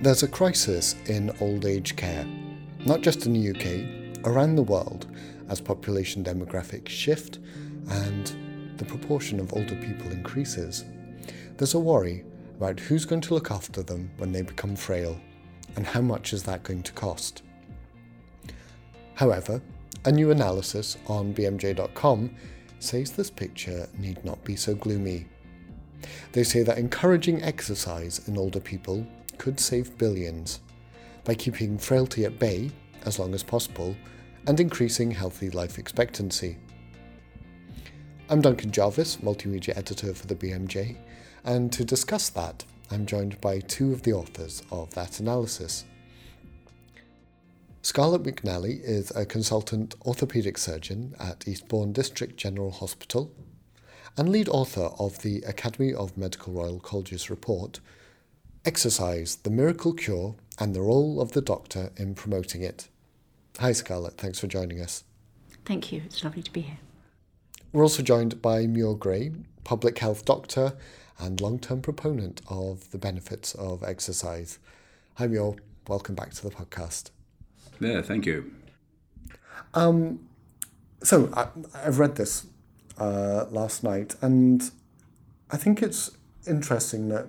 There's 0.00 0.22
a 0.22 0.28
crisis 0.28 0.94
in 1.06 1.36
old 1.40 1.66
age 1.66 1.96
care, 1.96 2.24
not 2.86 3.00
just 3.00 3.26
in 3.26 3.32
the 3.32 3.50
UK, 3.50 4.24
around 4.24 4.54
the 4.54 4.62
world, 4.62 5.08
as 5.48 5.60
population 5.60 6.22
demographics 6.22 6.90
shift 6.90 7.40
and 7.90 8.76
the 8.78 8.84
proportion 8.84 9.40
of 9.40 9.52
older 9.54 9.74
people 9.74 10.12
increases. 10.12 10.84
There's 11.56 11.74
a 11.74 11.80
worry 11.80 12.24
about 12.56 12.78
who's 12.78 13.04
going 13.04 13.22
to 13.22 13.34
look 13.34 13.50
after 13.50 13.82
them 13.82 14.08
when 14.18 14.30
they 14.30 14.42
become 14.42 14.76
frail 14.76 15.18
and 15.74 15.84
how 15.84 16.00
much 16.00 16.32
is 16.32 16.44
that 16.44 16.62
going 16.62 16.84
to 16.84 16.92
cost. 16.92 17.42
However, 19.14 19.60
a 20.04 20.12
new 20.12 20.30
analysis 20.30 20.96
on 21.08 21.34
BMJ.com 21.34 22.36
says 22.78 23.10
this 23.10 23.30
picture 23.30 23.88
need 23.98 24.24
not 24.24 24.44
be 24.44 24.54
so 24.54 24.76
gloomy. 24.76 25.26
They 26.30 26.44
say 26.44 26.62
that 26.62 26.78
encouraging 26.78 27.42
exercise 27.42 28.28
in 28.28 28.38
older 28.38 28.60
people 28.60 29.04
could 29.38 29.58
save 29.58 29.96
billions 29.96 30.60
by 31.24 31.34
keeping 31.34 31.78
frailty 31.78 32.24
at 32.24 32.38
bay 32.38 32.70
as 33.04 33.18
long 33.18 33.34
as 33.34 33.42
possible 33.42 33.96
and 34.46 34.60
increasing 34.60 35.10
healthy 35.10 35.50
life 35.50 35.78
expectancy. 35.78 36.58
I'm 38.28 38.40
Duncan 38.40 38.70
Jarvis, 38.70 39.16
multimedia 39.18 39.76
editor 39.76 40.12
for 40.12 40.26
the 40.26 40.34
BMJ, 40.34 40.96
and 41.44 41.72
to 41.72 41.84
discuss 41.84 42.28
that, 42.30 42.64
I'm 42.90 43.06
joined 43.06 43.40
by 43.40 43.60
two 43.60 43.92
of 43.92 44.02
the 44.02 44.12
authors 44.12 44.62
of 44.70 44.92
that 44.94 45.20
analysis. 45.20 45.84
Scarlett 47.82 48.24
McNally 48.24 48.80
is 48.82 49.10
a 49.12 49.24
consultant 49.24 49.98
orthopaedic 50.00 50.58
surgeon 50.58 51.14
at 51.18 51.46
Eastbourne 51.46 51.92
District 51.92 52.36
General 52.36 52.70
Hospital 52.70 53.32
and 54.16 54.28
lead 54.28 54.48
author 54.48 54.90
of 54.98 55.22
the 55.22 55.42
Academy 55.42 55.94
of 55.94 56.18
Medical 56.18 56.52
Royal 56.52 56.80
College's 56.80 57.30
report, 57.30 57.80
Exercise, 58.64 59.36
the 59.36 59.50
Miracle 59.50 59.92
Cure 59.92 60.34
and 60.58 60.74
the 60.74 60.82
Role 60.82 61.20
of 61.20 61.32
the 61.32 61.40
Doctor 61.40 61.90
in 61.96 62.14
Promoting 62.14 62.62
It. 62.62 62.88
Hi, 63.60 63.72
Scarlett. 63.72 64.18
Thanks 64.18 64.38
for 64.38 64.46
joining 64.46 64.80
us. 64.80 65.04
Thank 65.64 65.92
you. 65.92 66.02
It's 66.04 66.24
lovely 66.24 66.42
to 66.42 66.52
be 66.52 66.62
here. 66.62 66.78
We're 67.72 67.82
also 67.82 68.02
joined 68.02 68.42
by 68.42 68.66
Muir 68.66 68.94
Gray, 68.94 69.32
public 69.64 69.98
health 69.98 70.24
doctor 70.24 70.74
and 71.18 71.40
long 71.40 71.58
term 71.58 71.82
proponent 71.82 72.40
of 72.48 72.90
the 72.90 72.98
benefits 72.98 73.54
of 73.54 73.82
exercise. 73.82 74.58
Hi, 75.14 75.26
Muir. 75.26 75.54
Welcome 75.86 76.14
back 76.14 76.32
to 76.34 76.42
the 76.42 76.50
podcast. 76.50 77.10
Yeah, 77.80 78.02
thank 78.02 78.26
you. 78.26 78.52
Um, 79.74 80.28
so 81.02 81.30
I, 81.34 81.48
I've 81.74 81.98
read 81.98 82.16
this 82.16 82.46
uh, 82.98 83.46
last 83.50 83.82
night, 83.84 84.16
and 84.20 84.70
I 85.50 85.56
think 85.56 85.82
it's 85.82 86.10
interesting 86.46 87.08
that 87.08 87.28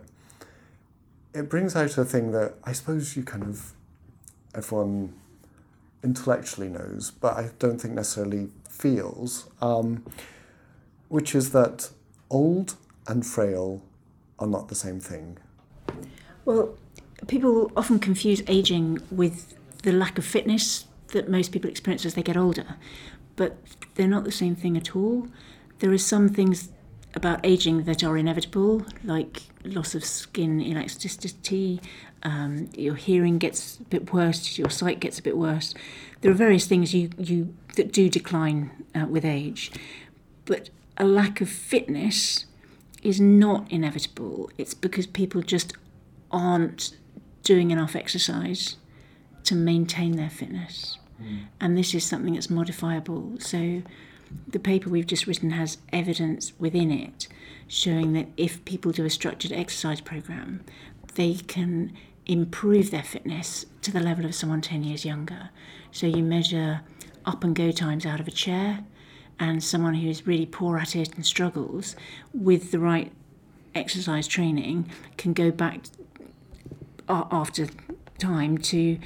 it 1.33 1.49
brings 1.49 1.75
out 1.75 1.97
a 1.97 2.05
thing 2.05 2.31
that 2.31 2.55
I 2.63 2.71
suppose 2.73 3.15
you 3.15 3.23
kind 3.23 3.43
of 3.43 3.73
everyone 4.55 5.13
intellectually 6.03 6.69
knows, 6.69 7.11
but 7.11 7.35
I 7.35 7.51
don't 7.59 7.79
think 7.79 7.93
necessarily 7.93 8.49
feels, 8.69 9.49
um, 9.61 10.05
which 11.09 11.35
is 11.35 11.51
that 11.51 11.89
old 12.29 12.75
and 13.07 13.25
frail 13.25 13.83
are 14.39 14.47
not 14.47 14.69
the 14.69 14.75
same 14.75 14.99
thing. 14.99 15.37
Well, 16.45 16.77
people 17.27 17.71
often 17.75 17.99
confuse 17.99 18.41
aging 18.47 18.99
with 19.11 19.55
the 19.83 19.91
lack 19.91 20.17
of 20.17 20.25
fitness 20.25 20.85
that 21.09 21.29
most 21.29 21.51
people 21.51 21.69
experience 21.69 22.05
as 22.05 22.13
they 22.13 22.23
get 22.23 22.37
older, 22.37 22.77
but 23.35 23.57
they're 23.95 24.07
not 24.07 24.23
the 24.23 24.31
same 24.31 24.55
thing 24.55 24.77
at 24.77 24.95
all. 24.95 25.27
There 25.79 25.91
are 25.91 25.97
some 25.97 26.29
things 26.29 26.69
about 27.15 27.39
aging 27.43 27.83
that 27.83 28.03
are 28.03 28.17
inevitable, 28.17 28.85
like 29.03 29.41
loss 29.63 29.95
of 29.95 30.05
skin 30.05 30.61
elasticity, 30.61 31.81
um, 32.23 32.69
your 32.75 32.95
hearing 32.95 33.37
gets 33.37 33.79
a 33.79 33.83
bit 33.83 34.13
worse, 34.13 34.57
your 34.57 34.69
sight 34.69 34.99
gets 34.99 35.19
a 35.19 35.23
bit 35.23 35.37
worse. 35.37 35.73
There 36.21 36.31
are 36.31 36.35
various 36.35 36.67
things 36.67 36.93
you, 36.93 37.09
you 37.17 37.55
that 37.75 37.91
do 37.91 38.09
decline 38.09 38.71
uh, 38.93 39.05
with 39.05 39.25
age, 39.25 39.71
but 40.45 40.69
a 40.97 41.05
lack 41.05 41.41
of 41.41 41.49
fitness 41.49 42.45
is 43.01 43.21
not 43.21 43.71
inevitable. 43.71 44.51
It's 44.57 44.73
because 44.73 45.07
people 45.07 45.41
just 45.41 45.73
aren't 46.31 46.95
doing 47.43 47.71
enough 47.71 47.95
exercise 47.95 48.75
to 49.45 49.55
maintain 49.55 50.17
their 50.17 50.29
fitness. 50.29 50.97
Mm. 51.21 51.45
And 51.59 51.77
this 51.77 51.93
is 51.93 52.05
something 52.05 52.33
that's 52.33 52.49
modifiable. 52.49 53.37
So 53.39 53.81
the 54.47 54.59
paper 54.59 54.89
we've 54.89 55.07
just 55.07 55.27
written 55.27 55.51
has 55.51 55.77
evidence 55.91 56.53
within 56.59 56.91
it 56.91 57.27
showing 57.69 58.13
that 58.13 58.27
if 58.35 58.65
people 58.65 58.91
do 58.91 59.05
a 59.05 59.09
structured 59.09 59.51
exercise 59.51 60.01
program, 60.01 60.65
they 61.13 61.35
can 61.35 61.95
improve 62.25 62.91
their 62.91 63.03
fitness 63.03 63.65
to 63.81 63.91
the 63.91 63.99
level 63.99 64.25
of 64.25 64.35
someone 64.35 64.59
10 64.59 64.83
years 64.83 65.05
younger. 65.05 65.49
So 65.91 66.07
you 66.07 66.23
measure 66.23 66.81
up 67.25 67.43
and 67.43 67.55
go 67.55 67.71
times 67.71 68.05
out 68.05 68.19
of 68.19 68.27
a 68.27 68.31
chair, 68.31 68.83
and 69.39 69.63
someone 69.63 69.93
who 69.93 70.09
is 70.09 70.27
really 70.27 70.45
poor 70.45 70.77
at 70.77 70.95
it 70.95 71.13
and 71.15 71.25
struggles 71.25 71.95
with 72.33 72.71
the 72.71 72.79
right 72.79 73.11
exercise 73.75 74.27
training 74.27 74.89
can 75.17 75.33
go 75.33 75.51
back 75.51 75.81
after 77.07 77.67
time 78.17 78.57
to 78.57 78.97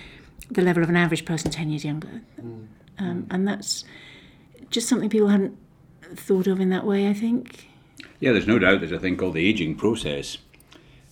the 0.50 0.62
level 0.62 0.82
of 0.82 0.90
an 0.90 0.96
average 0.96 1.26
person 1.26 1.52
10 1.52 1.70
years 1.70 1.86
younger. 1.86 2.22
Mm. 2.42 2.68
Um, 2.98 3.28
and 3.30 3.48
that's 3.48 3.84
just 4.70 4.88
something 4.88 5.10
people 5.10 5.30
hadn't 5.30 5.58
thought 6.16 6.48
of 6.48 6.60
in 6.60 6.70
that 6.70 6.86
way, 6.86 7.08
I 7.10 7.14
think. 7.14 7.68
Yeah, 8.20 8.32
there's 8.32 8.48
no 8.48 8.60
doubt 8.60 8.80
there's 8.80 8.92
a 8.92 9.00
thing 9.00 9.18
called 9.18 9.36
the 9.36 9.48
aging 9.48 9.76
process. 9.76 10.38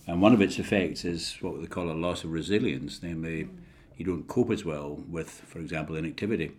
And 0.06 0.20
one 0.20 0.34
of 0.34 0.40
its 0.40 0.58
effects 0.58 1.04
is 1.04 1.36
what 1.40 1.60
they 1.60 1.66
call 1.66 1.90
a 1.90 1.92
loss 1.92 2.24
of 2.24 2.32
resilience, 2.32 3.02
namely, 3.02 3.48
you 3.96 4.04
don't 4.04 4.26
cope 4.26 4.50
as 4.50 4.64
well 4.64 5.02
with, 5.08 5.30
for 5.30 5.58
example, 5.58 5.96
inactivity. 5.96 6.52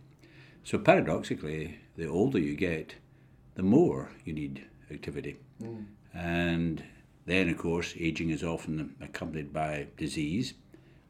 So, 0.64 0.78
paradoxically, 0.78 1.80
the 1.98 2.08
older 2.08 2.40
you 2.40 2.56
get, 2.56 2.96
the 3.56 3.64
more 3.64 4.12
you 4.24 4.34
need 4.34 4.66
activity. 4.90 5.38
Mm. 5.62 5.86
And 6.14 6.84
then, 7.26 7.50
of 7.50 7.58
course, 7.58 7.94
aging 8.00 8.30
is 8.30 8.44
often 8.44 8.96
accompanied 9.02 9.52
by 9.52 9.88
disease 9.98 10.54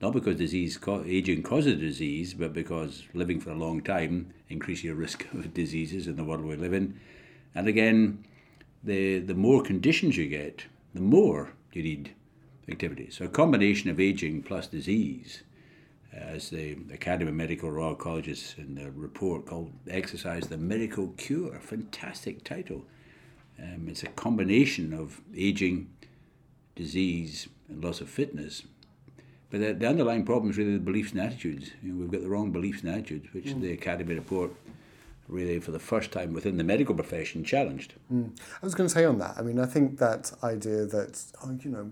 not 0.04 0.12
because 0.12 0.36
disease 0.36 0.78
aging 1.06 1.44
causes 1.44 1.80
disease, 1.80 2.34
but 2.34 2.52
because 2.52 3.04
living 3.14 3.40
for 3.40 3.52
a 3.52 3.56
long 3.56 3.82
time 3.82 4.34
increases 4.50 4.84
your 4.84 4.96
risk 4.96 5.26
of 5.34 5.54
diseases 5.54 6.08
in 6.08 6.18
the 6.18 6.26
world 6.26 6.44
we 6.44 6.58
live 6.58 6.74
in. 6.74 7.00
And 7.56 7.70
again, 7.70 8.26
the 8.84 9.20
the 9.20 9.34
more 9.34 9.64
conditions 9.64 10.18
you 10.18 10.28
get, 10.28 10.66
the 10.94 11.00
more 11.00 11.54
you 11.72 11.84
need 11.84 12.14
activity. 12.68 13.12
So 13.12 13.24
a 13.26 13.30
combination 13.30 13.90
of 13.90 14.00
aging 14.02 14.44
plus 14.44 14.68
disease, 14.68 15.44
as 16.12 16.50
the 16.50 16.78
Academy 16.92 17.30
of 17.30 17.36
Medical 17.36 17.72
Royal 17.72 17.96
Colleges 17.96 18.56
in 18.58 18.76
the 18.76 18.92
report 18.92 19.46
called 19.46 19.72
"Exercise: 19.88 20.48
The 20.48 20.58
Miracle 20.58 21.14
Cure," 21.16 21.58
fantastic 21.62 22.44
title. 22.44 22.84
Um, 23.58 23.88
it's 23.88 24.04
a 24.04 24.08
combination 24.08 24.94
of 24.94 25.22
aging, 25.34 25.92
disease, 26.76 27.48
and 27.70 27.82
loss 27.82 28.02
of 28.02 28.10
fitness 28.10 28.64
but 29.54 29.62
the, 29.62 29.72
the, 29.72 29.88
underlying 29.88 30.26
problem 30.26 30.50
is 30.50 30.58
really 30.58 30.74
the 30.74 30.80
beliefs 30.80 31.12
and 31.12 31.22
attitudes. 31.22 31.70
You 31.84 31.94
know, 31.94 32.00
we've 32.00 32.10
got 32.10 32.24
the 32.24 32.28
wrong 32.28 32.52
beliefs 32.52 32.82
and 32.82 32.90
attitudes, 32.90 33.32
which 33.34 33.46
mm. 33.46 33.62
the 33.62 33.72
Academy 33.72 34.16
report 34.16 34.52
really, 35.28 35.60
for 35.60 35.70
the 35.70 35.78
first 35.78 36.12
time 36.12 36.34
within 36.34 36.58
the 36.58 36.64
medical 36.64 36.96
profession, 36.96 37.44
challenged. 37.44 37.94
Mm. 38.12 38.36
I 38.36 38.66
was 38.66 38.74
going 38.74 38.90
to 38.90 38.94
say 38.94 39.06
on 39.06 39.20
that. 39.20 39.36
I 39.38 39.44
mean, 39.44 39.60
I 39.60 39.68
think 39.68 40.00
that 40.00 40.32
idea 40.44 40.88
that 40.88 41.24
oh, 41.44 41.56
you 41.64 41.70
know, 41.70 41.92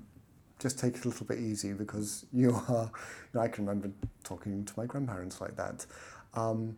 just 0.57 0.79
take 0.79 0.95
it 0.95 1.05
a 1.05 1.07
little 1.07 1.27
bit 1.27 1.37
easy 1.37 1.73
because 1.73 2.25
you 2.33 2.49
are. 2.67 2.89
You 3.31 3.35
know, 3.35 3.41
I 3.41 3.47
can 3.47 3.67
remember 3.67 3.91
talking 4.23 4.65
to 4.65 4.73
my 4.75 4.87
grandparents 4.87 5.39
like 5.39 5.55
that. 5.57 5.85
Um, 6.33 6.77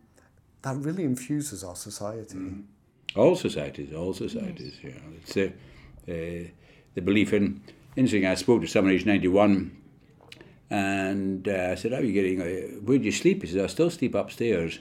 that 0.64 0.76
really 0.76 1.06
infuses 1.06 1.64
our 1.64 1.78
society. 1.78 2.36
Mm. 2.36 2.64
All 3.16 3.38
societies, 3.38 3.94
all 3.94 4.14
societies. 4.14 4.80
Yes. 4.84 4.94
Yeah, 4.94 5.18
it's 5.22 5.38
a, 5.38 5.48
uh, 5.48 6.50
the 6.94 7.02
belief 7.02 7.32
in. 7.32 7.62
Interesting. 7.96 8.26
I 8.26 8.36
spoke 8.36 8.60
to 8.64 8.68
someone 8.68 8.94
age 8.94 9.06
ninety 9.06 9.30
one 9.30 9.78
and 10.70 11.48
uh, 11.48 11.70
I 11.72 11.76
said, 11.76 11.92
How 11.92 12.00
are 12.00 12.04
you 12.04 12.14
getting? 12.14 12.42
Uh, 12.42 12.80
where 12.82 12.98
do 12.98 13.04
you 13.04 13.12
sleep? 13.12 13.44
He 13.44 13.50
said, 13.50 13.64
I 13.64 13.68
still 13.68 13.90
sleep 13.90 14.16
upstairs. 14.16 14.80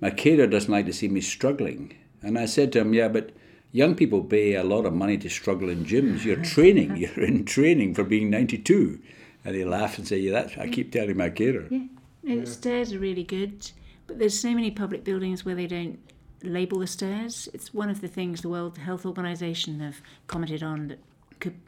My 0.00 0.10
carer 0.10 0.46
doesn't 0.46 0.70
like 0.70 0.86
to 0.86 0.92
see 0.92 1.08
me 1.08 1.20
struggling. 1.20 1.96
And 2.22 2.38
I 2.38 2.46
said 2.46 2.72
to 2.72 2.80
him, 2.80 2.94
Yeah, 2.94 3.08
but 3.08 3.30
young 3.72 3.94
people 3.94 4.22
pay 4.22 4.54
a 4.54 4.64
lot 4.64 4.84
of 4.84 4.92
money 4.92 5.18
to 5.18 5.28
struggle 5.28 5.68
in 5.68 5.84
gyms. 5.84 6.24
You're 6.24 6.44
training, 6.44 6.96
you're 6.96 7.24
in 7.24 7.44
training 7.44 7.94
for 7.94 8.04
being 8.04 8.30
92. 8.30 9.00
And 9.44 9.56
he 9.56 9.64
laughed 9.64 9.98
and 9.98 10.06
said, 10.06 10.20
Yeah, 10.20 10.32
that's 10.32 10.58
I 10.58 10.68
keep 10.68 10.92
telling 10.92 11.16
my 11.16 11.30
carer. 11.30 11.66
Yeah, 11.70 11.86
no, 12.22 12.34
yeah. 12.34 12.44
stairs 12.44 12.92
are 12.92 12.98
really 12.98 13.24
good. 13.24 13.70
But 14.06 14.18
there's 14.18 14.38
so 14.38 14.52
many 14.52 14.70
public 14.70 15.04
buildings 15.04 15.44
where 15.44 15.54
they 15.54 15.66
don't 15.66 15.98
label 16.42 16.80
the 16.80 16.86
stairs. 16.86 17.48
It's 17.54 17.72
one 17.72 17.88
of 17.88 18.00
the 18.00 18.08
things 18.08 18.42
the 18.42 18.48
World 18.48 18.78
Health 18.78 19.06
Organization 19.06 19.80
have 19.80 20.02
commented 20.26 20.62
on 20.62 20.88
that 20.88 20.98
could 21.40 21.58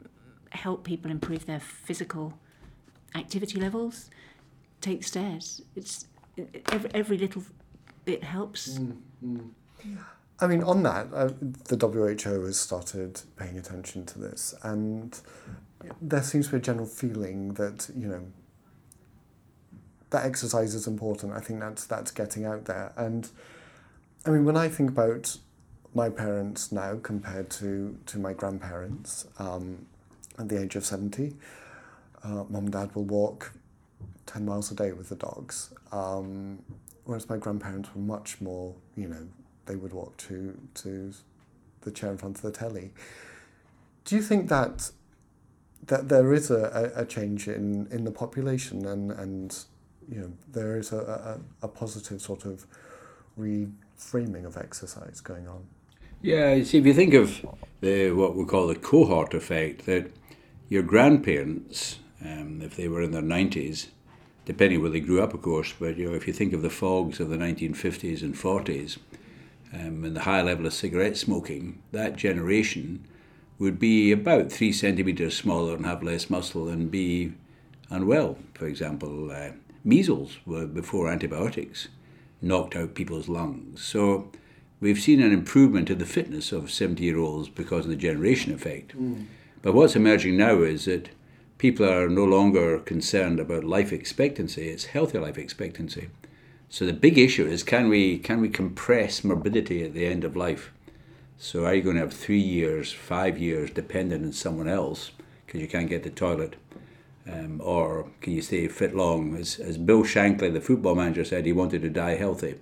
help 0.51 0.83
people 0.83 1.11
improve 1.11 1.45
their 1.45 1.59
physical 1.59 2.37
activity 3.15 3.59
levels, 3.59 4.09
take 4.81 5.03
stairs. 5.03 5.61
It's 5.75 6.07
every, 6.71 6.91
every 6.93 7.17
little 7.17 7.43
bit 8.03 8.23
helps. 8.23 8.77
Mm, 8.77 8.97
mm. 9.25 9.49
I 10.39 10.47
mean, 10.47 10.63
on 10.63 10.83
that, 10.83 11.07
uh, 11.13 11.29
the 11.69 11.77
WHO 11.77 12.45
has 12.45 12.59
started 12.59 13.21
paying 13.37 13.57
attention 13.57 14.05
to 14.07 14.19
this, 14.19 14.53
and 14.63 15.17
there 16.01 16.23
seems 16.23 16.47
to 16.47 16.53
be 16.53 16.57
a 16.57 16.61
general 16.61 16.85
feeling 16.85 17.53
that 17.53 17.89
you 17.95 18.07
know 18.07 18.21
that 20.09 20.25
exercise 20.25 20.75
is 20.75 20.87
important. 20.87 21.33
I 21.33 21.39
think 21.39 21.61
that's 21.61 21.85
that's 21.85 22.11
getting 22.11 22.45
out 22.45 22.65
there. 22.65 22.91
And 22.97 23.29
I 24.25 24.31
mean, 24.31 24.43
when 24.43 24.57
I 24.57 24.67
think 24.67 24.89
about 24.89 25.37
my 25.93 26.09
parents 26.09 26.71
now 26.71 26.99
compared 27.01 27.49
to 27.51 27.97
to 28.07 28.19
my 28.19 28.33
grandparents 28.33 29.27
um, 29.39 29.85
at 30.37 30.49
the 30.49 30.61
age 30.61 30.75
of 30.75 30.85
seventy, 30.85 31.35
uh, 32.25 32.43
mum 32.49 32.65
and 32.65 32.71
dad 32.71 32.95
will 32.95 33.05
walk 33.05 33.53
ten 34.25 34.45
miles 34.45 34.71
a 34.71 34.75
day 34.75 34.91
with 34.91 35.09
the 35.09 35.15
dogs. 35.15 35.73
Um, 35.91 36.59
whereas 37.05 37.29
my 37.29 37.37
grandparents 37.37 37.89
were 37.93 38.01
much 38.01 38.41
more, 38.41 38.75
you 38.97 39.07
know, 39.07 39.27
they 39.65 39.75
would 39.75 39.93
walk 39.93 40.17
to 40.17 40.57
to 40.75 41.13
the 41.81 41.91
chair 41.91 42.11
in 42.11 42.17
front 42.17 42.37
of 42.37 42.41
the 42.41 42.51
telly. 42.51 42.91
Do 44.05 44.15
you 44.15 44.21
think 44.21 44.49
that 44.49 44.91
that 45.87 46.09
there 46.09 46.33
is 46.33 46.49
a, 46.49 46.91
a, 46.95 47.01
a 47.01 47.05
change 47.05 47.47
in, 47.47 47.87
in 47.91 48.05
the 48.05 48.11
population 48.11 48.85
and, 48.87 49.11
and 49.11 49.65
you 50.09 50.19
know 50.19 50.31
there 50.51 50.77
is 50.77 50.91
a, 50.91 51.39
a, 51.61 51.65
a 51.65 51.67
positive 51.67 52.21
sort 52.21 52.45
of 52.45 52.65
reframing 53.37 54.45
of 54.45 54.57
exercise 54.57 55.21
going 55.21 55.47
on? 55.47 55.65
Yeah, 56.21 56.63
see, 56.63 56.79
if 56.79 56.85
you 56.85 56.93
think 56.93 57.13
of 57.13 57.45
the 57.81 58.11
what 58.11 58.35
we 58.35 58.45
call 58.45 58.67
the 58.67 58.75
cohort 58.75 59.33
effect, 59.33 59.85
that 59.85 60.11
your 60.69 60.81
grandparents, 60.81 61.99
um, 62.25 62.61
if 62.61 62.75
they 62.75 62.87
were 62.87 63.01
in 63.01 63.11
their 63.11 63.21
nineties, 63.21 63.87
depending 64.45 64.81
where 64.81 64.91
they 64.91 64.99
grew 64.99 65.21
up, 65.21 65.33
of 65.33 65.41
course, 65.41 65.73
but 65.79 65.97
you 65.97 66.09
know, 66.09 66.15
if 66.15 66.27
you 66.27 66.33
think 66.33 66.53
of 66.53 66.61
the 66.61 66.69
fogs 66.69 67.19
of 67.19 67.29
the 67.29 67.37
1950s 67.37 68.21
and 68.21 68.35
40s, 68.35 68.97
um, 69.73 70.03
and 70.03 70.15
the 70.15 70.21
high 70.21 70.41
level 70.41 70.65
of 70.65 70.73
cigarette 70.73 71.17
smoking, 71.17 71.81
that 71.91 72.15
generation 72.15 73.05
would 73.59 73.79
be 73.79 74.11
about 74.11 74.51
three 74.51 74.71
centimeters 74.71 75.35
smaller 75.35 75.75
and 75.75 75.85
have 75.85 76.03
less 76.03 76.29
muscle 76.29 76.67
and 76.69 76.91
be 76.91 77.33
unwell. 77.89 78.37
For 78.53 78.67
example, 78.67 79.31
uh, 79.31 79.51
measles 79.83 80.37
were 80.45 80.65
before 80.65 81.09
antibiotics 81.09 81.87
knocked 82.41 82.75
out 82.75 82.95
people's 82.95 83.29
lungs. 83.29 83.83
So 83.83 84.29
we've 84.79 84.99
seen 84.99 85.21
an 85.21 85.31
improvement 85.31 85.89
in 85.89 85.97
the 85.97 86.05
fitness 86.05 86.51
of 86.51 86.71
70 86.71 87.03
year 87.03 87.17
olds 87.17 87.49
because 87.49 87.85
of 87.85 87.91
the 87.91 87.97
generation 87.97 88.53
effect. 88.53 88.97
Mm. 88.97 89.25
But 89.61 89.73
what's 89.73 89.95
emerging 89.95 90.37
now 90.37 90.61
is 90.61 90.85
that 90.85 91.09
people 91.65 91.89
are 91.89 92.07
no 92.07 92.23
longer 92.23 92.77
concerned 92.77 93.39
about 93.39 93.63
life 93.63 93.91
expectancy, 93.91 94.69
it's 94.69 94.85
healthy 94.85 95.17
life 95.17 95.35
expectancy. 95.35 96.09
So 96.69 96.85
the 96.85 96.93
big 96.93 97.17
issue 97.17 97.47
is 97.47 97.63
can 97.63 97.89
we 97.89 98.19
can 98.19 98.39
we 98.39 98.49
compress 98.49 99.23
morbidity 99.23 99.83
at 99.83 99.95
the 99.95 100.05
end 100.05 100.23
of 100.23 100.35
life? 100.35 100.71
So 101.39 101.65
are 101.65 101.73
you 101.73 101.81
going 101.81 101.95
to 101.95 102.03
have 102.03 102.13
three 102.13 102.45
years, 102.59 102.93
five 102.93 103.39
years 103.39 103.71
dependent 103.71 104.23
on 104.23 104.31
someone 104.31 104.67
else 104.67 105.09
because 105.43 105.59
you 105.59 105.67
can't 105.67 105.89
get 105.89 106.03
the 106.03 106.11
toilet? 106.11 106.55
Um, 107.27 107.59
or 107.63 108.11
can 108.21 108.33
you 108.33 108.43
stay 108.43 108.67
fit 108.67 108.95
long? 108.95 109.35
As, 109.35 109.57
as 109.57 109.79
Bill 109.79 110.03
Shankly, 110.03 110.53
the 110.53 110.61
football 110.61 110.93
manager, 110.93 111.25
said 111.25 111.47
he 111.47 111.51
wanted 111.51 111.81
to 111.81 111.89
die 111.89 112.15
healthy. 112.15 112.59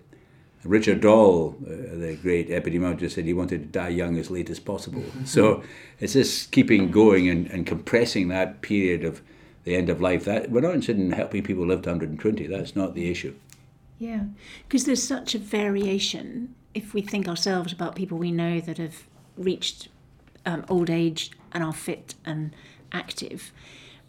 Richard 0.64 1.02
Doll, 1.02 1.56
uh, 1.66 1.98
the 1.98 2.18
great 2.22 2.50
epidemiologist, 2.50 3.12
said 3.12 3.26
he 3.26 3.34
wanted 3.34 3.60
to 3.60 3.68
die 3.68 3.90
young 3.90 4.18
as 4.18 4.32
late 4.32 4.50
as 4.50 4.60
possible. 4.60 5.04
so 5.26 5.64
it's 6.00 6.14
just 6.14 6.52
keeping 6.52 6.92
going 6.92 7.30
and, 7.30 7.48
and 7.48 7.68
compressing 7.68 8.30
that 8.30 8.62
period 8.62 9.04
of 9.04 9.22
the 9.64 9.76
end 9.76 9.90
of 9.90 10.02
life. 10.02 10.26
That 10.26 10.50
We're 10.50 10.62
not 10.62 10.74
interested 10.74 11.00
in 11.00 11.12
helping 11.12 11.44
people 11.44 11.66
live 11.66 11.82
to 11.84 11.90
120. 11.90 12.48
That's 12.48 12.76
not 12.76 12.96
the 12.96 13.10
issue. 13.10 13.36
Yeah, 14.00 14.26
because 14.68 14.86
there's 14.86 15.04
such 15.04 15.36
a 15.36 15.40
variation. 15.40 16.56
If 16.74 16.94
we 16.94 17.02
think 17.02 17.28
ourselves 17.28 17.72
about 17.72 17.96
people 17.96 18.18
we 18.18 18.32
know 18.32 18.60
that 18.60 18.78
have 18.78 19.04
reached 19.38 19.90
um, 20.46 20.66
old 20.68 20.90
age 20.90 21.32
and 21.52 21.64
are 21.64 21.74
fit 21.74 22.16
and 22.26 22.56
active, 22.92 23.52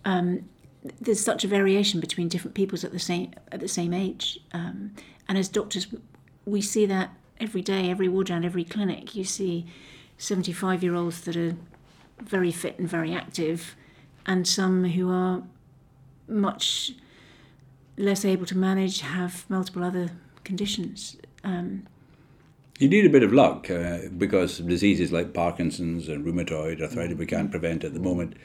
um, 0.05 0.49
there's 1.01 1.21
such 1.21 1.45
a 1.45 1.49
variation 1.49 2.01
between 2.01 2.29
different 2.29 2.55
peoples 2.55 2.85
at 2.85 2.93
the 2.93 2.99
same 2.99 3.33
at 3.53 3.61
the 3.61 3.69
same 3.69 3.93
age. 3.93 4.41
Um, 4.53 4.93
and 5.29 5.39
as 5.39 5.49
doctors, 5.49 5.87
we 6.47 6.61
see 6.61 6.87
that 6.87 7.11
every 7.41 7.63
day, 7.63 7.91
every 7.91 8.09
ward 8.09 8.31
round, 8.31 8.45
every 8.45 8.65
clinic. 8.65 9.15
You 9.15 9.25
see 9.25 9.67
75 10.19 10.83
year 10.83 10.95
olds 10.95 11.23
that 11.23 11.37
are 11.37 11.57
very 12.21 12.53
fit 12.53 12.79
and 12.79 12.89
very 12.89 13.15
active, 13.15 13.75
and 14.27 14.47
some 14.47 14.85
who 14.85 15.11
are 15.11 15.43
much 16.29 16.93
less 17.97 18.25
able 18.25 18.47
to 18.47 18.57
manage 18.57 19.01
have 19.01 19.45
multiple 19.49 19.85
other 19.85 20.11
conditions. 20.43 21.17
Um, 21.43 21.87
you 22.79 22.89
need 22.89 23.07
a 23.07 23.11
bit 23.11 23.23
of 23.23 23.33
luck 23.33 23.71
uh, 23.71 24.09
because 24.19 24.59
diseases 24.59 25.13
like 25.13 25.33
Parkinson's 25.33 26.09
and 26.09 26.25
rheumatoid 26.25 26.83
arthritis 26.83 27.17
we 27.17 27.27
can't 27.27 27.51
prevent 27.51 27.85
at 27.85 27.95
the 27.95 28.01
moment. 28.01 28.37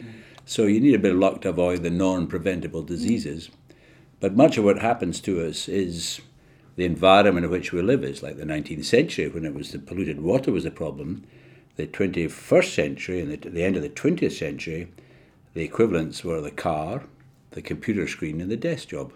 So 0.46 0.66
you 0.66 0.80
need 0.80 0.94
a 0.94 1.00
bit 1.00 1.14
of 1.14 1.18
luck 1.18 1.42
to 1.42 1.50
avoid 1.50 1.82
the 1.82 1.90
non 1.90 2.28
preventable 2.28 2.84
diseases. 2.84 3.50
But 4.20 4.36
much 4.36 4.58
of 4.58 4.66
what 4.66 4.80
happens 4.80 5.20
to 5.22 5.46
us 5.46 5.68
is 5.68 6.22
the 6.80 6.86
environment 6.86 7.44
in 7.44 7.52
which 7.52 7.74
we 7.74 7.82
live 7.82 8.06
is 8.06 8.24
like 8.24 8.38
the 8.38 8.46
19th 8.46 8.86
century 8.86 9.28
when 9.28 9.44
it 9.44 9.54
was 9.54 9.74
the 9.74 9.80
polluted 9.80 10.22
water 10.22 10.50
was 10.50 10.64
the 10.64 10.72
problem. 10.72 11.26
The 11.76 11.86
21st 11.86 12.74
century 12.74 13.20
and 13.20 13.30
the, 13.30 13.50
the 13.50 13.66
end 13.66 13.76
of 13.76 13.82
the 13.82 13.90
20th 13.90 14.32
century, 14.32 14.90
the 15.54 15.62
equivalents 15.62 16.24
were 16.24 16.40
the 16.40 16.52
car, 16.52 17.04
the 17.52 17.62
computer 17.62 18.08
screen, 18.08 18.40
and 18.40 18.50
the 18.50 18.56
desk 18.56 18.88
job. 18.88 19.12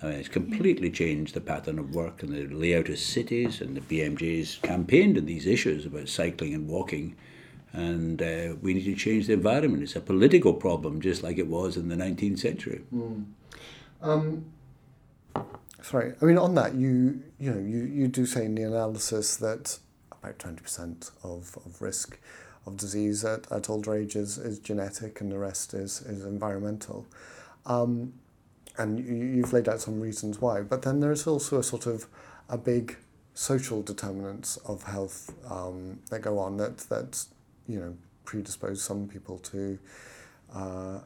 I 0.00 0.06
mean, 0.06 0.14
it's 0.14 0.28
completely 0.28 0.88
changed 0.88 1.34
the 1.34 1.40
pattern 1.40 1.80
of 1.80 1.92
work 1.92 2.22
and 2.22 2.32
the 2.32 2.46
layout 2.54 2.88
of 2.88 3.00
cities, 3.00 3.60
and 3.60 3.76
the 3.76 3.80
BMJ's 3.80 4.60
campaigned 4.62 5.18
on 5.18 5.26
these 5.26 5.48
issues 5.48 5.86
about 5.86 6.08
cycling 6.08 6.54
and 6.54 6.68
walking. 6.68 7.16
And 7.72 8.22
uh, 8.22 8.54
we 8.62 8.74
need 8.74 8.84
to 8.84 8.94
change 8.94 9.26
the 9.26 9.32
environment. 9.32 9.82
It's 9.82 9.96
a 9.96 10.00
political 10.00 10.54
problem, 10.54 11.00
just 11.00 11.24
like 11.24 11.38
it 11.38 11.48
was 11.48 11.76
in 11.76 11.88
the 11.88 11.96
19th 11.96 12.38
century. 12.38 12.84
Mm. 12.94 13.24
Um, 14.02 14.44
sorry, 15.86 16.14
I 16.20 16.24
mean, 16.24 16.38
on 16.38 16.54
that, 16.56 16.74
you 16.74 17.22
you 17.38 17.50
know, 17.52 17.60
you, 17.60 17.84
you 17.84 18.08
do 18.08 18.26
say 18.26 18.44
in 18.44 18.54
the 18.54 18.62
analysis 18.62 19.36
that 19.36 19.78
about 20.10 20.38
20% 20.38 21.10
of, 21.22 21.56
of 21.64 21.80
risk 21.80 22.18
of 22.66 22.76
disease 22.76 23.24
at, 23.24 23.50
at 23.52 23.70
older 23.70 23.94
ages 23.94 24.38
is 24.38 24.58
genetic 24.58 25.20
and 25.20 25.30
the 25.30 25.38
rest 25.38 25.74
is, 25.74 26.00
is 26.02 26.24
environmental. 26.24 27.06
Um, 27.64 28.14
and 28.78 28.98
you, 28.98 29.42
have 29.42 29.52
laid 29.52 29.68
out 29.68 29.80
some 29.80 30.00
reasons 30.00 30.40
why. 30.40 30.62
But 30.62 30.82
then 30.82 31.00
there 31.00 31.12
is 31.12 31.26
also 31.26 31.60
a 31.60 31.62
sort 31.62 31.86
of 31.86 32.06
a 32.48 32.58
big 32.58 32.96
social 33.34 33.82
determinants 33.82 34.56
of 34.58 34.82
health 34.82 35.32
um, 35.48 36.00
that 36.10 36.20
go 36.20 36.38
on 36.38 36.56
that 36.56 36.78
that 36.78 37.24
you 37.68 37.78
know 37.78 37.96
predispose 38.24 38.82
some 38.82 39.08
people 39.08 39.38
to 39.38 39.78
uh, 40.54 40.98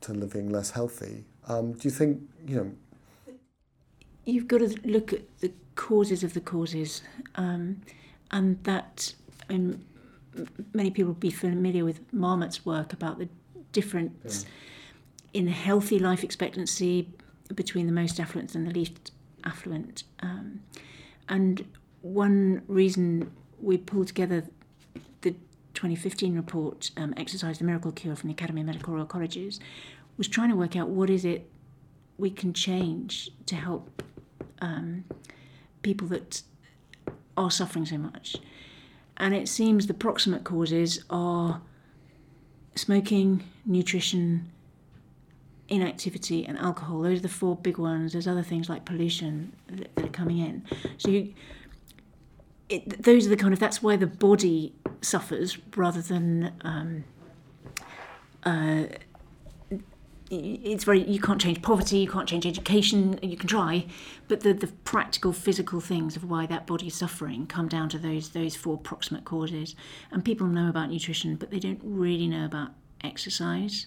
to 0.00 0.12
living 0.12 0.50
less 0.50 0.70
healthy. 0.70 1.24
Um, 1.48 1.72
do 1.72 1.80
you 1.88 1.90
think 1.90 2.22
you 2.46 2.56
know? 2.56 2.72
You've 4.24 4.48
got 4.48 4.58
to 4.58 4.78
look 4.84 5.12
at 5.12 5.22
the 5.40 5.52
causes 5.76 6.22
of 6.22 6.34
the 6.34 6.40
causes, 6.40 7.02
um, 7.34 7.82
and 8.30 8.62
that 8.64 9.14
and 9.48 9.84
many 10.72 10.90
people 10.90 11.08
will 11.12 11.20
be 11.20 11.30
familiar 11.30 11.84
with 11.84 12.00
Marmot's 12.12 12.64
work 12.64 12.92
about 12.92 13.18
the 13.18 13.28
difference. 13.72 14.44
Yeah 14.44 14.50
in 15.34 15.48
healthy 15.48 15.98
life 15.98 16.24
expectancy 16.24 17.08
between 17.54 17.86
the 17.86 17.92
most 17.92 18.18
affluent 18.18 18.54
and 18.54 18.66
the 18.66 18.70
least 18.70 19.10
affluent. 19.42 20.04
Um, 20.20 20.60
and 21.28 21.66
one 22.00 22.62
reason 22.68 23.30
we 23.60 23.76
pulled 23.76 24.06
together 24.06 24.44
the 25.22 25.32
2015 25.74 26.36
report, 26.36 26.92
um, 26.96 27.12
Exercise 27.16 27.58
the 27.58 27.64
Miracle 27.64 27.92
Cure 27.92 28.14
from 28.14 28.28
the 28.28 28.34
Academy 28.34 28.60
of 28.60 28.68
Medical 28.68 28.94
Royal 28.94 29.06
Colleges, 29.06 29.58
was 30.16 30.28
trying 30.28 30.50
to 30.50 30.56
work 30.56 30.76
out 30.76 30.88
what 30.88 31.10
is 31.10 31.24
it 31.24 31.50
we 32.16 32.30
can 32.30 32.52
change 32.52 33.30
to 33.46 33.56
help 33.56 34.02
um, 34.60 35.04
people 35.82 36.06
that 36.08 36.42
are 37.36 37.50
suffering 37.50 37.86
so 37.86 37.98
much. 37.98 38.36
And 39.16 39.34
it 39.34 39.48
seems 39.48 39.86
the 39.86 39.94
proximate 39.94 40.44
causes 40.44 41.04
are 41.08 41.60
smoking, 42.74 43.44
nutrition, 43.64 44.50
inactivity 45.68 46.44
and 46.44 46.58
alcohol. 46.58 47.02
Those 47.02 47.18
are 47.20 47.22
the 47.22 47.28
four 47.28 47.56
big 47.56 47.78
ones. 47.78 48.12
There's 48.12 48.28
other 48.28 48.42
things 48.42 48.68
like 48.68 48.84
pollution 48.84 49.52
that, 49.68 49.94
that 49.94 50.04
are 50.06 50.08
coming 50.08 50.38
in. 50.38 50.64
So 50.98 51.10
you, 51.10 51.34
it, 52.68 53.02
those 53.02 53.26
are 53.26 53.30
the 53.30 53.36
kind 53.36 53.52
of 53.52 53.60
that's 53.60 53.82
why 53.82 53.96
the 53.96 54.06
body 54.06 54.74
suffers 55.00 55.58
rather 55.76 56.02
than 56.02 56.52
um, 56.62 57.04
uh, 58.44 58.84
it's 60.30 60.84
very 60.84 61.02
you 61.04 61.20
can't 61.20 61.40
change 61.40 61.60
poverty 61.60 61.98
you 61.98 62.08
can't 62.08 62.28
change 62.28 62.46
education 62.46 63.18
you 63.22 63.36
can 63.36 63.46
try 63.46 63.84
but 64.26 64.40
the, 64.40 64.54
the 64.54 64.66
practical 64.66 65.32
physical 65.32 65.80
things 65.80 66.16
of 66.16 66.28
why 66.28 66.46
that 66.46 66.66
body 66.66 66.86
is 66.86 66.94
suffering 66.94 67.46
come 67.46 67.68
down 67.68 67.88
to 67.88 67.98
those 67.98 68.30
those 68.30 68.56
four 68.56 68.78
proximate 68.78 69.24
causes. 69.24 69.74
And 70.10 70.24
people 70.24 70.46
know 70.46 70.68
about 70.68 70.90
nutrition 70.90 71.36
but 71.36 71.50
they 71.50 71.58
don't 71.58 71.80
really 71.82 72.26
know 72.26 72.44
about 72.44 72.70
exercise. 73.02 73.86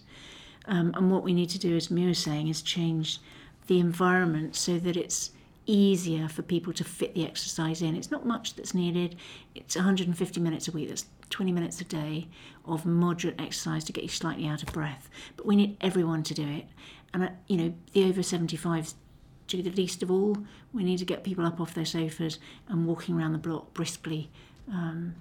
Um, 0.66 0.94
and 0.96 1.10
what 1.10 1.24
we 1.24 1.34
need 1.34 1.50
to 1.52 1.60
do, 1.60 1.76
as 1.76 1.90
Muir 1.90 2.10
was 2.10 2.20
saying, 2.20 2.50
is 2.50 2.62
change 2.62 3.20
the 3.68 3.80
environment 3.80 4.56
so 4.56 4.78
that 4.80 4.98
it's 4.98 5.32
easier 5.68 6.28
for 6.28 6.42
people 6.42 6.74
to 6.74 6.84
fit 6.84 7.14
the 7.14 7.26
exercise 7.26 7.82
in. 7.82 7.96
It's 7.96 8.10
not 8.10 8.26
much 8.26 8.56
that's 8.56 8.74
needed. 8.74 9.16
It's 9.54 9.76
150 9.76 10.40
minutes 10.40 10.68
a 10.68 10.72
week. 10.72 10.88
That's 10.88 11.06
20 11.30 11.52
minutes 11.52 11.80
a 11.82 11.84
day 11.84 12.28
of 12.66 12.86
moderate 12.86 13.40
exercise 13.40 13.84
to 13.84 13.94
get 13.94 14.04
you 14.04 14.10
slightly 14.10 14.48
out 14.48 14.64
of 14.64 14.72
breath. 14.74 15.10
But 15.36 15.46
we 15.46 15.56
need 15.56 15.78
everyone 15.82 16.24
to 16.24 16.34
do 16.34 16.48
it. 16.48 16.66
And 17.14 17.24
uh, 17.24 17.30
you 17.48 17.58
know, 17.58 17.74
the 17.94 18.06
over 18.06 18.22
75s 18.22 18.96
do 19.48 19.62
the 19.62 19.72
least 19.72 20.04
of 20.04 20.12
all. 20.12 20.38
We 20.74 20.84
need 20.84 20.98
to 21.00 21.06
get 21.06 21.24
people 21.24 21.46
up 21.46 21.60
off 21.60 21.74
their 21.74 21.86
sofas 21.86 22.40
and 22.68 22.86
walking 22.86 23.18
around 23.18 23.34
the 23.34 23.38
block 23.38 23.74
briskly. 23.74 24.30
Um, 24.70 25.16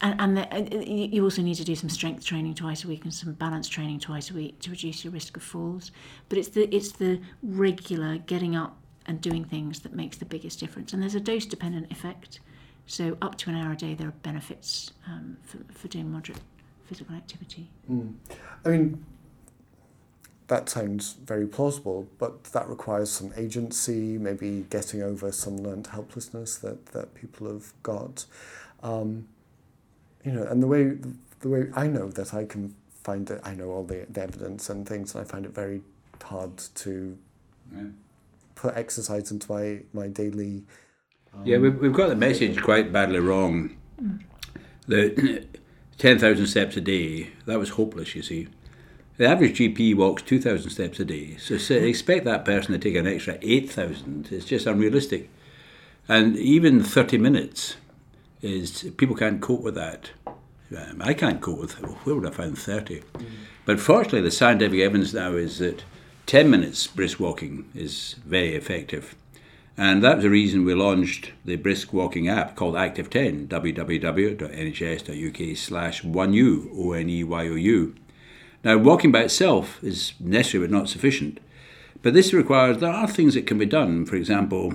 and, 0.00 0.20
and 0.20 0.36
the, 0.36 0.54
uh, 0.54 0.80
you 0.84 1.22
also 1.22 1.42
need 1.42 1.54
to 1.56 1.64
do 1.64 1.74
some 1.74 1.88
strength 1.88 2.24
training 2.24 2.54
twice 2.54 2.84
a 2.84 2.88
week 2.88 3.04
and 3.04 3.14
some 3.14 3.32
balance 3.32 3.68
training 3.68 4.00
twice 4.00 4.30
a 4.30 4.34
week 4.34 4.58
to 4.60 4.70
reduce 4.70 5.04
your 5.04 5.12
risk 5.12 5.36
of 5.36 5.42
falls. 5.42 5.92
But 6.28 6.38
it's 6.38 6.48
the 6.48 6.74
it's 6.74 6.92
the 6.92 7.20
regular 7.42 8.18
getting 8.18 8.56
up 8.56 8.76
and 9.06 9.20
doing 9.20 9.44
things 9.44 9.80
that 9.80 9.94
makes 9.94 10.16
the 10.16 10.24
biggest 10.24 10.60
difference. 10.60 10.92
And 10.92 11.02
there's 11.02 11.14
a 11.14 11.20
dose 11.20 11.46
dependent 11.46 11.90
effect. 11.90 12.40
So 12.86 13.16
up 13.22 13.36
to 13.38 13.50
an 13.50 13.56
hour 13.56 13.72
a 13.72 13.76
day, 13.76 13.94
there 13.94 14.08
are 14.08 14.18
benefits 14.22 14.92
um, 15.06 15.36
for, 15.42 15.58
for 15.72 15.88
doing 15.88 16.10
moderate 16.10 16.40
physical 16.86 17.14
activity. 17.14 17.70
Mm. 17.90 18.14
I 18.64 18.68
mean, 18.68 19.04
that 20.48 20.68
sounds 20.68 21.14
very 21.24 21.46
plausible, 21.46 22.06
but 22.18 22.44
that 22.44 22.68
requires 22.68 23.10
some 23.10 23.32
agency, 23.36 24.18
maybe 24.18 24.66
getting 24.68 25.02
over 25.02 25.32
some 25.32 25.56
learned 25.56 25.86
helplessness 25.88 26.58
that, 26.58 26.86
that 26.86 27.14
people 27.14 27.46
have 27.48 27.72
got. 27.82 28.26
Um, 28.82 29.28
you 30.22 30.32
know, 30.32 30.44
and 30.44 30.62
the 30.62 30.66
way 30.66 30.96
the 31.40 31.48
way 31.48 31.66
I 31.74 31.86
know 31.86 32.08
that 32.08 32.32
I 32.32 32.44
can 32.44 32.74
find 33.02 33.28
it, 33.30 33.40
I 33.44 33.54
know 33.54 33.70
all 33.70 33.84
the, 33.84 34.06
the 34.08 34.22
evidence 34.22 34.70
and 34.70 34.88
things, 34.88 35.14
and 35.14 35.24
I 35.24 35.28
find 35.28 35.44
it 35.44 35.54
very 35.54 35.82
hard 36.22 36.56
to 36.56 37.18
yeah. 37.74 37.82
Put 38.54 38.76
exercise 38.76 39.30
into 39.30 39.50
my 39.50 39.82
my 39.92 40.08
daily. 40.08 40.64
Um, 41.32 41.42
yeah, 41.44 41.58
we've, 41.58 41.78
we've 41.78 41.92
got 41.92 42.08
the 42.08 42.16
message 42.16 42.62
quite 42.62 42.92
badly 42.92 43.18
wrong. 43.18 43.76
The 44.86 45.46
ten 45.98 46.18
thousand 46.18 46.46
steps 46.46 46.76
a 46.76 46.80
day 46.80 47.30
that 47.46 47.58
was 47.58 47.70
hopeless. 47.70 48.14
You 48.14 48.22
see, 48.22 48.48
the 49.16 49.26
average 49.26 49.58
GP 49.58 49.96
walks 49.96 50.22
two 50.22 50.40
thousand 50.40 50.70
steps 50.70 51.00
a 51.00 51.04
day, 51.04 51.36
so 51.36 51.54
expect 51.74 52.24
that 52.24 52.44
person 52.44 52.72
to 52.72 52.78
take 52.78 52.96
an 52.96 53.06
extra 53.06 53.38
eight 53.42 53.70
thousand. 53.70 54.28
It's 54.30 54.46
just 54.46 54.66
unrealistic, 54.66 55.30
and 56.08 56.36
even 56.36 56.82
thirty 56.82 57.18
minutes 57.18 57.76
is 58.42 58.90
people 58.96 59.16
can't 59.16 59.40
cope 59.40 59.62
with 59.62 59.74
that. 59.74 60.10
Um, 60.76 61.00
I 61.00 61.14
can't 61.14 61.40
cope 61.40 61.60
with 61.60 61.72
where 62.04 62.14
would 62.14 62.26
I 62.26 62.30
find 62.30 62.58
30? 62.58 63.00
Mm. 63.00 63.24
But 63.64 63.80
fortunately, 63.80 64.22
the 64.22 64.30
scientific 64.30 64.80
evidence 64.80 65.14
now 65.14 65.32
is 65.32 65.58
that 65.58 65.84
10 66.26 66.50
minutes 66.50 66.86
brisk 66.86 67.20
walking 67.20 67.68
is 67.74 68.16
very 68.24 68.54
effective. 68.54 69.14
And 69.76 70.02
that 70.02 70.16
was 70.16 70.24
the 70.24 70.30
reason 70.30 70.64
we 70.64 70.74
launched 70.74 71.32
the 71.44 71.56
brisk 71.56 71.92
walking 71.92 72.28
app 72.28 72.54
called 72.54 72.76
Active 72.76 73.10
10, 73.10 73.48
www.nhs.uk 73.48 75.56
slash 75.56 76.02
1U, 76.02 76.68
O-N-E-Y-O-U. 76.76 77.94
Now, 78.62 78.78
walking 78.78 79.12
by 79.12 79.22
itself 79.22 79.82
is 79.82 80.14
necessary 80.20 80.66
but 80.66 80.70
not 80.70 80.88
sufficient. 80.88 81.40
But 82.02 82.14
this 82.14 82.32
requires, 82.32 82.78
there 82.78 82.90
are 82.90 83.08
things 83.08 83.34
that 83.34 83.46
can 83.46 83.58
be 83.58 83.66
done. 83.66 84.06
For 84.06 84.16
example, 84.16 84.74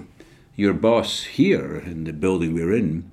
your 0.56 0.74
boss 0.74 1.24
here 1.24 1.78
in 1.78 2.04
the 2.04 2.14
building 2.14 2.54
we're 2.54 2.76
in 2.76 3.10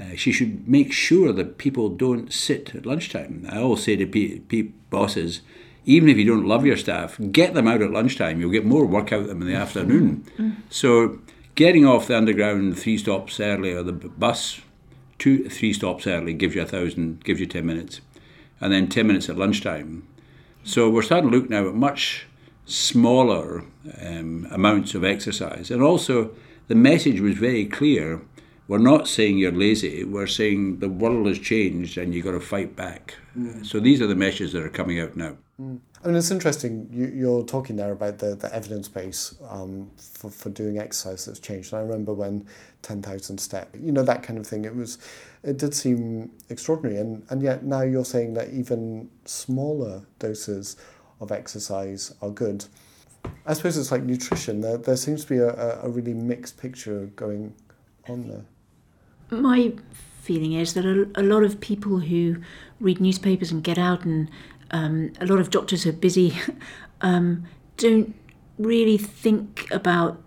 uh, 0.00 0.16
she 0.16 0.32
should 0.32 0.68
make 0.68 0.92
sure 0.92 1.32
that 1.32 1.58
people 1.58 1.88
don't 1.88 2.32
sit 2.32 2.74
at 2.74 2.86
lunchtime. 2.86 3.46
I 3.50 3.58
always 3.58 3.82
say 3.82 3.96
to 3.96 4.06
pe- 4.06 4.38
pe- 4.38 4.72
bosses, 4.88 5.42
even 5.84 6.08
if 6.08 6.16
you 6.16 6.24
don't 6.24 6.46
love 6.46 6.66
your 6.66 6.76
staff, 6.76 7.18
get 7.32 7.54
them 7.54 7.66
out 7.66 7.82
at 7.82 7.90
lunchtime. 7.90 8.40
You'll 8.40 8.50
get 8.50 8.64
more 8.64 8.86
work 8.86 9.12
out 9.12 9.20
of 9.20 9.28
them 9.28 9.42
in 9.42 9.48
the 9.48 9.54
afternoon. 9.54 10.26
Mm. 10.38 10.56
So, 10.70 11.18
getting 11.54 11.86
off 11.86 12.06
the 12.06 12.16
underground 12.16 12.78
three 12.78 12.98
stops 12.98 13.40
early 13.40 13.72
or 13.72 13.82
the 13.82 13.92
bus 13.92 14.60
two 15.20 15.48
three 15.48 15.72
stops 15.72 16.06
early 16.06 16.32
gives 16.32 16.56
you 16.56 16.62
a 16.62 16.66
thousand, 16.66 17.22
gives 17.22 17.38
you 17.38 17.46
ten 17.46 17.66
minutes, 17.66 18.00
and 18.60 18.72
then 18.72 18.88
ten 18.88 19.06
minutes 19.06 19.28
at 19.28 19.36
lunchtime. 19.36 20.06
So 20.64 20.90
we're 20.90 21.02
starting 21.02 21.30
to 21.30 21.36
look 21.36 21.48
now 21.48 21.68
at 21.68 21.74
much 21.74 22.26
smaller 22.66 23.64
um, 24.00 24.48
amounts 24.50 24.94
of 24.94 25.04
exercise, 25.04 25.70
and 25.70 25.82
also 25.82 26.32
the 26.66 26.74
message 26.74 27.20
was 27.20 27.36
very 27.36 27.66
clear 27.66 28.22
we're 28.66 28.78
not 28.78 29.08
saying 29.08 29.38
you're 29.38 29.50
lazy. 29.50 30.04
We're 30.04 30.28
saying 30.28 30.78
the 30.78 30.88
world 30.88 31.26
has 31.26 31.40
changed 31.40 31.98
and 31.98 32.14
you've 32.14 32.24
got 32.24 32.32
to 32.32 32.40
fight 32.40 32.76
back. 32.76 33.16
Mm. 33.36 33.66
So 33.66 33.80
these 33.80 34.00
are 34.00 34.06
the 34.06 34.14
messages 34.14 34.52
that 34.52 34.62
are 34.62 34.68
coming 34.68 35.00
out 35.00 35.16
now. 35.16 35.36
Mm. 35.60 35.80
I 36.02 36.08
mean, 36.08 36.16
it's 36.16 36.30
interesting. 36.30 36.88
You, 36.90 37.38
are 37.38 37.42
talking 37.42 37.76
there 37.76 37.92
about 37.92 38.18
the, 38.18 38.34
the 38.34 38.52
evidence 38.54 38.88
base 38.88 39.34
um, 39.48 39.90
for, 39.96 40.30
for 40.30 40.48
doing 40.48 40.78
exercise 40.78 41.26
that's 41.26 41.38
changed. 41.38 41.72
And 41.72 41.80
I 41.80 41.82
remember 41.82 42.14
when 42.14 42.46
10,000 42.82 43.38
step, 43.38 43.68
you 43.78 43.92
know, 43.92 44.02
that 44.02 44.22
kind 44.22 44.38
of 44.38 44.46
thing, 44.46 44.64
it 44.64 44.74
was, 44.74 44.98
it 45.42 45.58
did 45.58 45.74
seem 45.74 46.30
extraordinary. 46.48 46.98
And, 46.98 47.26
and 47.28 47.42
yet 47.42 47.64
now 47.64 47.82
you're 47.82 48.06
saying 48.06 48.34
that 48.34 48.50
even 48.50 49.10
smaller 49.26 50.02
doses 50.18 50.76
of 51.20 51.30
exercise 51.30 52.14
are 52.22 52.30
good. 52.30 52.64
I 53.44 53.52
suppose 53.52 53.76
it's 53.76 53.92
like 53.92 54.04
nutrition. 54.04 54.62
There, 54.62 54.78
there 54.78 54.96
seems 54.96 55.24
to 55.24 55.28
be 55.28 55.38
a, 55.38 55.82
a 55.82 55.88
really 55.90 56.14
mixed 56.14 56.56
picture 56.56 57.10
going 57.16 57.54
on 58.08 58.28
there 58.28 58.44
my 59.30 59.72
feeling 60.22 60.52
is 60.52 60.74
that 60.74 60.84
a, 60.84 61.08
a, 61.14 61.22
lot 61.22 61.42
of 61.42 61.60
people 61.60 61.98
who 61.98 62.36
read 62.80 63.00
newspapers 63.00 63.50
and 63.50 63.62
get 63.62 63.78
out, 63.78 64.04
and 64.04 64.30
um, 64.70 65.12
a 65.20 65.26
lot 65.26 65.38
of 65.38 65.50
doctors 65.50 65.86
are 65.86 65.92
busy, 65.92 66.38
um, 67.00 67.44
don't 67.76 68.14
really 68.58 68.98
think 68.98 69.66
about 69.70 70.22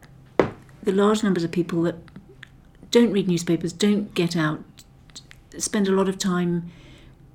the 0.83 0.91
large 0.91 1.23
numbers 1.23 1.43
of 1.43 1.51
people 1.51 1.81
that 1.83 1.95
don't 2.91 3.11
read 3.11 3.27
newspapers, 3.27 3.73
don't 3.73 4.13
get 4.13 4.35
out, 4.35 4.63
spend 5.57 5.87
a 5.87 5.91
lot 5.91 6.09
of 6.09 6.17
time 6.17 6.71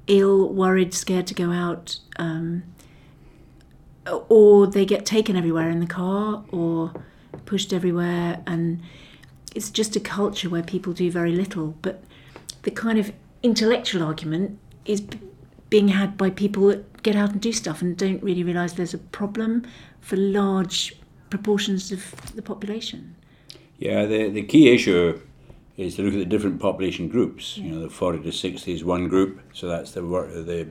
ill, 0.07 0.49
worried, 0.49 0.95
scared 0.95 1.27
to 1.27 1.35
go 1.35 1.53
out, 1.53 1.99
um, 2.17 2.62
or 4.29 4.67
they 4.67 4.85
get 4.85 5.05
taken 5.05 5.37
everywhere 5.37 5.69
in 5.69 5.81
the 5.81 5.87
car 5.87 6.45
or 6.50 6.93
pushed 7.45 7.73
everywhere 7.73 8.43
and 8.47 8.81
it's 9.55 9.71
just 9.71 9.97
a 9.97 10.00
culture 10.00 10.49
where 10.49 10.62
people 10.62 10.93
do 10.93 11.11
very 11.11 11.33
little. 11.33 11.75
But 11.83 12.03
the 12.62 12.71
kind 12.71 12.99
of 12.99 13.12
intellectual 13.43 14.03
argument 14.03 14.59
is 14.85 15.03
being 15.71 15.88
had 15.88 16.17
by 16.17 16.31
people 16.31 16.69
that 16.69 16.98
get 17.02 17.17
out 17.17 17.33
and 17.33 17.40
do 17.40 17.52
stuff 17.52 17.83
and 17.83 17.97
don't 17.97 18.23
really 18.23 18.43
realise 18.43 18.73
there's 18.73 18.95
a 18.95 18.99
problem 18.99 19.67
for 20.00 20.17
large 20.17 20.97
proportions 21.31 21.93
of 21.93 22.35
the 22.35 22.43
population. 22.43 23.14
Yeah, 23.78 24.07
the, 24.07 24.28
the 24.28 24.43
key 24.43 24.71
issue 24.73 25.21
is 25.76 25.95
to 25.97 26.02
look 26.02 26.14
at 26.14 26.19
the 26.19 26.26
different 26.26 26.61
population 26.61 27.09
groups. 27.09 27.57
Yeah. 27.57 27.64
You 27.64 27.71
know, 27.73 27.81
the 27.83 27.90
40 27.90 28.23
to 28.25 28.33
60 28.33 28.73
is 28.73 28.85
one 28.85 29.09
group, 29.09 29.40
so 29.52 29.69
that's 29.69 29.93
the 29.93 30.05
work, 30.05 30.33
the 30.33 30.69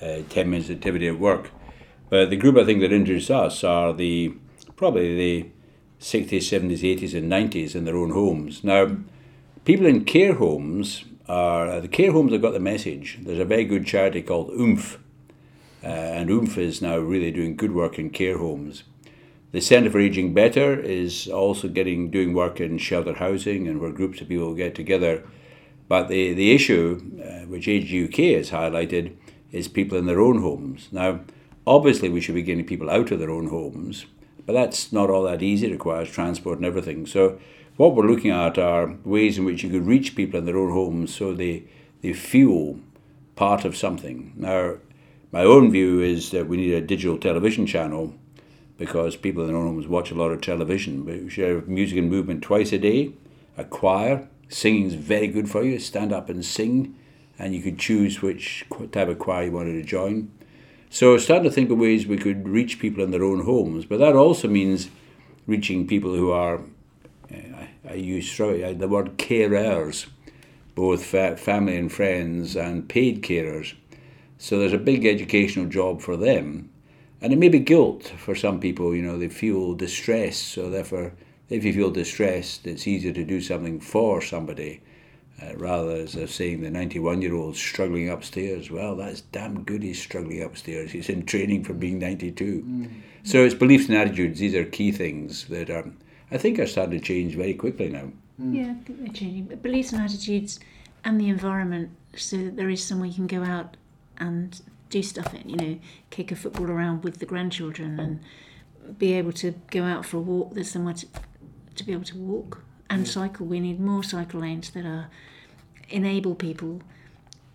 uh, 0.00 0.22
10 0.28 0.50
minutes 0.50 0.70
activity 0.70 1.08
at 1.08 1.18
work. 1.18 1.50
But 2.10 2.30
the 2.30 2.36
group 2.36 2.56
I 2.56 2.64
think 2.64 2.80
that 2.80 2.92
interests 2.92 3.30
us 3.30 3.64
are 3.64 3.92
the 3.92 4.34
probably 4.76 5.16
the 5.16 5.50
60s, 6.00 6.28
70s, 6.28 6.80
80s, 6.80 7.14
and 7.14 7.30
90s 7.30 7.76
in 7.76 7.84
their 7.84 7.96
own 7.96 8.10
homes. 8.10 8.64
Now, 8.64 8.96
people 9.64 9.86
in 9.86 10.04
care 10.04 10.34
homes 10.34 11.04
are 11.28 11.80
the 11.80 11.88
care 11.88 12.10
homes 12.10 12.32
have 12.32 12.42
got 12.42 12.52
the 12.52 12.60
message. 12.60 13.18
There's 13.22 13.38
a 13.38 13.44
very 13.44 13.64
good 13.64 13.86
charity 13.86 14.22
called 14.22 14.50
Oomph, 14.50 14.98
uh, 15.82 15.86
and 15.86 16.30
Oomph 16.30 16.58
is 16.58 16.80
now 16.80 16.98
really 16.98 17.30
doing 17.30 17.56
good 17.56 17.72
work 17.72 17.98
in 17.98 18.10
care 18.10 18.38
homes. 18.38 18.84
The 19.52 19.60
Centre 19.60 19.90
for 19.90 20.00
Aging 20.00 20.32
Better 20.32 20.80
is 20.80 21.28
also 21.28 21.68
getting 21.68 22.10
doing 22.10 22.32
work 22.32 22.60
in 22.60 22.78
shelter 22.78 23.14
housing 23.14 23.68
and 23.68 23.80
where 23.80 23.90
groups 23.92 24.20
of 24.20 24.28
people 24.28 24.54
get 24.54 24.74
together. 24.74 25.24
But 25.88 26.08
the, 26.08 26.32
the 26.32 26.52
issue, 26.52 27.20
uh, 27.22 27.46
which 27.46 27.68
Age 27.68 27.92
UK 27.92 28.36
has 28.36 28.50
highlighted, 28.50 29.14
is 29.50 29.68
people 29.68 29.98
in 29.98 30.06
their 30.06 30.20
own 30.20 30.40
homes. 30.40 30.88
Now, 30.90 31.20
obviously, 31.66 32.08
we 32.08 32.22
should 32.22 32.34
be 32.34 32.42
getting 32.42 32.64
people 32.64 32.88
out 32.88 33.10
of 33.10 33.18
their 33.18 33.30
own 33.30 33.48
homes, 33.48 34.06
but 34.46 34.54
that's 34.54 34.90
not 34.90 35.10
all 35.10 35.24
that 35.24 35.42
easy. 35.42 35.66
It 35.66 35.72
requires 35.72 36.10
transport 36.10 36.56
and 36.58 36.66
everything. 36.66 37.04
So 37.06 37.38
what 37.76 37.94
we're 37.94 38.06
looking 38.06 38.30
at 38.30 38.56
are 38.56 38.96
ways 39.04 39.36
in 39.36 39.44
which 39.44 39.62
you 39.62 39.70
could 39.70 39.86
reach 39.86 40.16
people 40.16 40.38
in 40.38 40.46
their 40.46 40.56
own 40.56 40.72
homes 40.72 41.14
so 41.14 41.34
they, 41.34 41.64
they 42.00 42.14
feel 42.14 42.78
part 43.36 43.66
of 43.66 43.76
something. 43.76 44.32
Now, 44.34 44.76
my 45.32 45.42
own 45.42 45.72
view 45.72 46.00
is 46.00 46.30
that 46.30 46.46
we 46.46 46.58
need 46.58 46.74
a 46.74 46.80
digital 46.80 47.16
television 47.16 47.66
channel 47.66 48.14
because 48.76 49.16
people 49.16 49.42
in 49.42 49.48
their 49.48 49.56
own 49.56 49.66
homes 49.66 49.88
watch 49.88 50.10
a 50.10 50.14
lot 50.14 50.30
of 50.30 50.42
television. 50.42 51.06
We 51.06 51.42
have 51.42 51.68
music 51.68 51.98
and 51.98 52.10
movement 52.10 52.42
twice 52.42 52.72
a 52.72 52.78
day, 52.78 53.14
a 53.56 53.64
choir. 53.64 54.28
Singing 54.48 54.86
is 54.86 54.94
very 54.94 55.28
good 55.28 55.48
for 55.48 55.64
you. 55.64 55.78
Stand 55.78 56.12
up 56.12 56.28
and 56.28 56.44
sing, 56.44 56.94
and 57.38 57.54
you 57.54 57.62
could 57.62 57.78
choose 57.78 58.20
which 58.20 58.66
type 58.90 59.08
of 59.08 59.18
choir 59.18 59.44
you 59.44 59.52
wanted 59.52 59.72
to 59.72 59.82
join. 59.82 60.30
So 60.90 61.16
starting 61.16 61.44
to 61.44 61.50
think 61.50 61.70
of 61.70 61.78
ways 61.78 62.06
we 62.06 62.18
could 62.18 62.46
reach 62.46 62.78
people 62.78 63.02
in 63.02 63.12
their 63.12 63.24
own 63.24 63.44
homes, 63.46 63.86
but 63.86 63.98
that 64.00 64.14
also 64.14 64.46
means 64.46 64.90
reaching 65.46 65.86
people 65.86 66.14
who 66.14 66.30
are, 66.30 66.60
uh, 67.32 67.64
I 67.88 67.94
use 67.94 68.36
the 68.36 68.88
word 68.90 69.16
carers, 69.16 70.08
both 70.74 71.04
fa- 71.06 71.38
family 71.38 71.78
and 71.78 71.90
friends 71.90 72.56
and 72.56 72.86
paid 72.86 73.22
carers. 73.22 73.74
So 74.42 74.58
there's 74.58 74.72
a 74.72 74.78
big 74.78 75.06
educational 75.06 75.66
job 75.66 76.00
for 76.00 76.16
them. 76.16 76.68
And 77.20 77.32
it 77.32 77.38
may 77.38 77.48
be 77.48 77.60
guilt 77.60 78.12
for 78.18 78.34
some 78.34 78.58
people, 78.58 78.92
you 78.92 79.00
know, 79.00 79.16
they 79.16 79.28
feel 79.28 79.74
distressed. 79.74 80.48
So 80.48 80.68
therefore, 80.68 81.12
if 81.48 81.64
you 81.64 81.72
feel 81.72 81.92
distressed, 81.92 82.66
it's 82.66 82.88
easier 82.88 83.12
to 83.12 83.22
do 83.22 83.40
something 83.40 83.78
for 83.78 84.20
somebody 84.20 84.80
Uh, 85.40 85.56
rather, 85.56 85.92
as 85.92 86.12
they're 86.12 86.26
saying, 86.26 86.60
the 86.60 86.70
91 86.70 87.22
year 87.22 87.34
old 87.34 87.56
struggling 87.56 88.08
upstairs. 88.10 88.70
Well, 88.70 88.94
that's 88.96 89.22
damn 89.32 89.62
good 89.62 89.82
he's 89.82 90.00
struggling 90.00 90.42
upstairs. 90.42 90.92
He's 90.92 91.08
in 91.08 91.24
training 91.24 91.64
for 91.64 91.74
being 91.74 91.98
92. 91.98 92.62
Mm. 92.62 92.90
So 93.22 93.44
it's 93.44 93.54
beliefs 93.54 93.88
and 93.88 93.96
attitudes. 93.96 94.38
These 94.40 94.54
are 94.54 94.64
key 94.64 94.92
things 94.92 95.46
that 95.46 95.70
are, 95.70 95.90
I 96.30 96.38
think 96.38 96.58
are 96.58 96.66
starting 96.66 96.98
to 96.98 97.04
change 97.04 97.34
very 97.34 97.54
quickly 97.54 97.88
now. 97.88 98.08
Mm. 98.40 98.54
Yeah, 98.54 98.70
I 98.72 98.84
think 98.84 98.98
they're 98.98 99.20
changing. 99.22 99.44
But 99.46 99.62
beliefs 99.62 99.92
and 99.92 100.02
attitudes 100.02 100.60
and 101.04 101.20
the 101.20 101.28
environment 101.28 101.90
so 102.16 102.36
that 102.36 102.56
there 102.56 102.70
is 102.70 102.84
somewhere 102.84 103.08
you 103.08 103.14
can 103.14 103.26
go 103.26 103.42
out 103.42 103.76
and 104.18 104.60
do 104.90 105.02
stuff 105.02 105.34
in, 105.34 105.48
you 105.48 105.56
know, 105.56 105.78
kick 106.10 106.30
a 106.30 106.36
football 106.36 106.70
around 106.70 107.02
with 107.02 107.18
the 107.18 107.26
grandchildren 107.26 107.98
and 107.98 108.98
be 108.98 109.12
able 109.14 109.32
to 109.32 109.54
go 109.70 109.84
out 109.84 110.04
for 110.04 110.18
a 110.18 110.20
walk. 110.20 110.54
There's 110.54 110.70
somewhere 110.70 110.94
to, 110.94 111.06
to 111.76 111.84
be 111.84 111.92
able 111.92 112.04
to 112.04 112.16
walk 112.16 112.62
and 112.90 113.08
cycle. 113.08 113.46
We 113.46 113.58
need 113.58 113.80
more 113.80 114.04
cycle 114.04 114.40
lanes 114.40 114.70
that 114.70 114.84
are 114.84 115.08
enable 115.88 116.34
people 116.34 116.82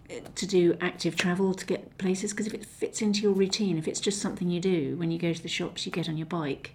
eh, 0.09 0.21
to 0.35 0.45
do 0.45 0.77
active 0.81 1.15
travel 1.15 1.53
to 1.53 1.65
get 1.65 1.97
places 1.97 2.31
because 2.31 2.47
if 2.47 2.53
it 2.53 2.65
fits 2.65 3.01
into 3.01 3.21
your 3.21 3.33
routine, 3.33 3.77
if 3.77 3.87
it's 3.87 3.99
just 3.99 4.21
something 4.21 4.49
you 4.49 4.59
do 4.59 4.95
when 4.97 5.11
you 5.11 5.19
go 5.19 5.33
to 5.33 5.41
the 5.41 5.47
shops, 5.47 5.85
you 5.85 5.91
get 5.91 6.09
on 6.09 6.17
your 6.17 6.27
bike, 6.27 6.73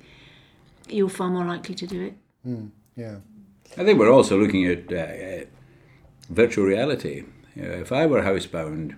you're 0.88 1.08
far 1.08 1.28
more 1.28 1.44
likely 1.44 1.74
to 1.74 1.86
do 1.86 2.02
it. 2.02 2.14
Mm, 2.46 2.70
yeah. 2.96 3.16
I 3.76 3.84
think 3.84 3.98
we're 3.98 4.12
also 4.12 4.38
looking 4.38 4.66
at 4.66 4.92
uh, 4.92 5.46
virtual 6.28 6.66
reality. 6.66 7.24
You 7.56 7.62
know, 7.62 7.72
if 7.72 7.90
I 7.90 8.06
were 8.06 8.22
housebound, 8.22 8.96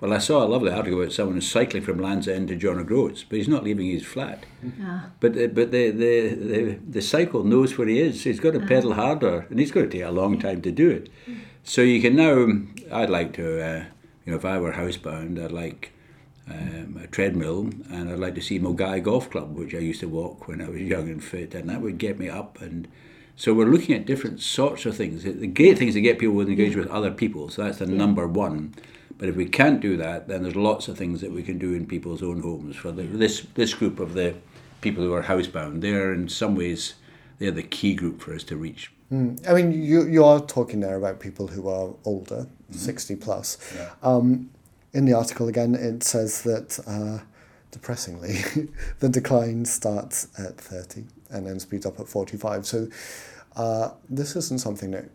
well, 0.00 0.14
I 0.14 0.18
saw 0.18 0.42
a 0.42 0.48
lovely 0.48 0.72
article 0.72 1.00
about 1.00 1.12
someone 1.12 1.34
who's 1.34 1.50
cycling 1.50 1.82
from 1.82 1.98
Land's 1.98 2.26
End 2.26 2.48
to 2.48 2.56
John 2.56 2.78
O'Groats, 2.78 3.22
but 3.22 3.36
he's 3.36 3.48
not 3.48 3.64
leaving 3.64 3.86
his 3.86 4.04
flat. 4.04 4.46
Ah. 4.82 5.10
But 5.20 5.34
the, 5.34 5.46
but 5.48 5.72
the, 5.72 5.90
the, 5.90 6.28
the, 6.34 6.78
the 6.88 7.02
cycle 7.02 7.44
knows 7.44 7.76
where 7.76 7.86
he 7.86 8.00
is. 8.00 8.22
So 8.22 8.30
he's 8.30 8.40
got 8.40 8.52
to 8.52 8.62
ah. 8.62 8.66
pedal 8.66 8.94
harder, 8.94 9.46
and 9.50 9.60
he's 9.60 9.70
going 9.70 9.90
to 9.90 9.92
take 9.98 10.06
a 10.06 10.10
long 10.10 10.38
time 10.38 10.62
to 10.62 10.72
do 10.72 10.88
it. 10.88 11.10
So 11.64 11.82
you 11.82 12.00
can 12.00 12.16
now. 12.16 12.48
I'd 12.90 13.10
like 13.10 13.34
to, 13.34 13.62
uh, 13.62 13.84
you 14.24 14.32
know, 14.32 14.38
if 14.38 14.44
I 14.46 14.58
were 14.58 14.72
housebound, 14.72 15.42
I'd 15.44 15.52
like 15.52 15.92
um, 16.48 16.98
a 17.02 17.06
treadmill, 17.06 17.70
and 17.90 18.08
I'd 18.10 18.18
like 18.18 18.34
to 18.36 18.40
see 18.40 18.58
Milngavie 18.58 19.02
Golf 19.02 19.28
Club, 19.30 19.54
which 19.54 19.74
I 19.74 19.78
used 19.78 20.00
to 20.00 20.08
walk 20.08 20.48
when 20.48 20.62
I 20.62 20.70
was 20.70 20.80
young 20.80 21.10
and 21.10 21.22
fit, 21.22 21.54
and 21.54 21.68
that 21.68 21.82
would 21.82 21.98
get 21.98 22.18
me 22.18 22.28
up 22.28 22.60
and. 22.60 22.88
So 23.36 23.54
we're 23.54 23.70
looking 23.70 23.94
at 23.94 24.04
different 24.04 24.42
sorts 24.42 24.84
of 24.84 24.94
things. 24.94 25.24
The 25.24 25.46
great 25.46 25.78
thing 25.78 25.88
is 25.88 25.94
to 25.94 26.02
get 26.02 26.18
people 26.18 26.44
to 26.44 26.50
engage 26.50 26.76
with 26.76 26.88
other 26.88 27.10
people. 27.10 27.48
So 27.48 27.64
that's 27.64 27.78
the 27.78 27.86
yeah. 27.86 27.96
number 27.96 28.28
one. 28.28 28.74
But 29.20 29.28
if 29.28 29.36
we 29.36 29.44
can't 29.44 29.80
do 29.82 29.98
that, 29.98 30.28
then 30.28 30.44
there's 30.44 30.56
lots 30.56 30.88
of 30.88 30.96
things 30.96 31.20
that 31.20 31.30
we 31.30 31.42
can 31.42 31.58
do 31.58 31.74
in 31.74 31.86
people's 31.86 32.22
own 32.22 32.40
homes. 32.40 32.74
For 32.74 32.90
the, 32.90 33.02
this 33.02 33.42
this 33.52 33.74
group 33.74 34.00
of 34.00 34.14
the 34.14 34.34
people 34.80 35.04
who 35.04 35.12
are 35.12 35.24
housebound, 35.24 35.82
they're 35.82 36.14
in 36.14 36.30
some 36.30 36.54
ways 36.54 36.94
they're 37.38 37.50
the 37.50 37.62
key 37.62 37.94
group 37.94 38.22
for 38.22 38.34
us 38.34 38.42
to 38.44 38.56
reach. 38.56 38.90
Mm. 39.12 39.46
I 39.46 39.52
mean, 39.52 39.72
you 39.72 40.06
you 40.06 40.24
are 40.24 40.40
talking 40.40 40.80
there 40.80 40.96
about 40.96 41.20
people 41.20 41.48
who 41.48 41.68
are 41.68 41.92
older, 42.06 42.46
mm-hmm. 42.46 42.72
sixty 42.72 43.14
plus. 43.14 43.58
Yeah. 43.76 43.90
Um, 44.02 44.48
in 44.94 45.04
the 45.04 45.12
article 45.12 45.48
again, 45.48 45.74
it 45.74 46.02
says 46.02 46.42
that 46.44 46.80
uh, 46.86 47.22
depressingly, 47.72 48.38
the 49.00 49.10
decline 49.10 49.66
starts 49.66 50.28
at 50.38 50.56
thirty 50.56 51.04
and 51.28 51.46
then 51.46 51.60
speeds 51.60 51.84
up 51.84 52.00
at 52.00 52.08
forty 52.08 52.38
five. 52.38 52.66
So. 52.66 52.88
Uh, 53.56 53.90
this 54.08 54.36
isn't 54.36 54.60
something 54.60 54.92
that 54.92 55.06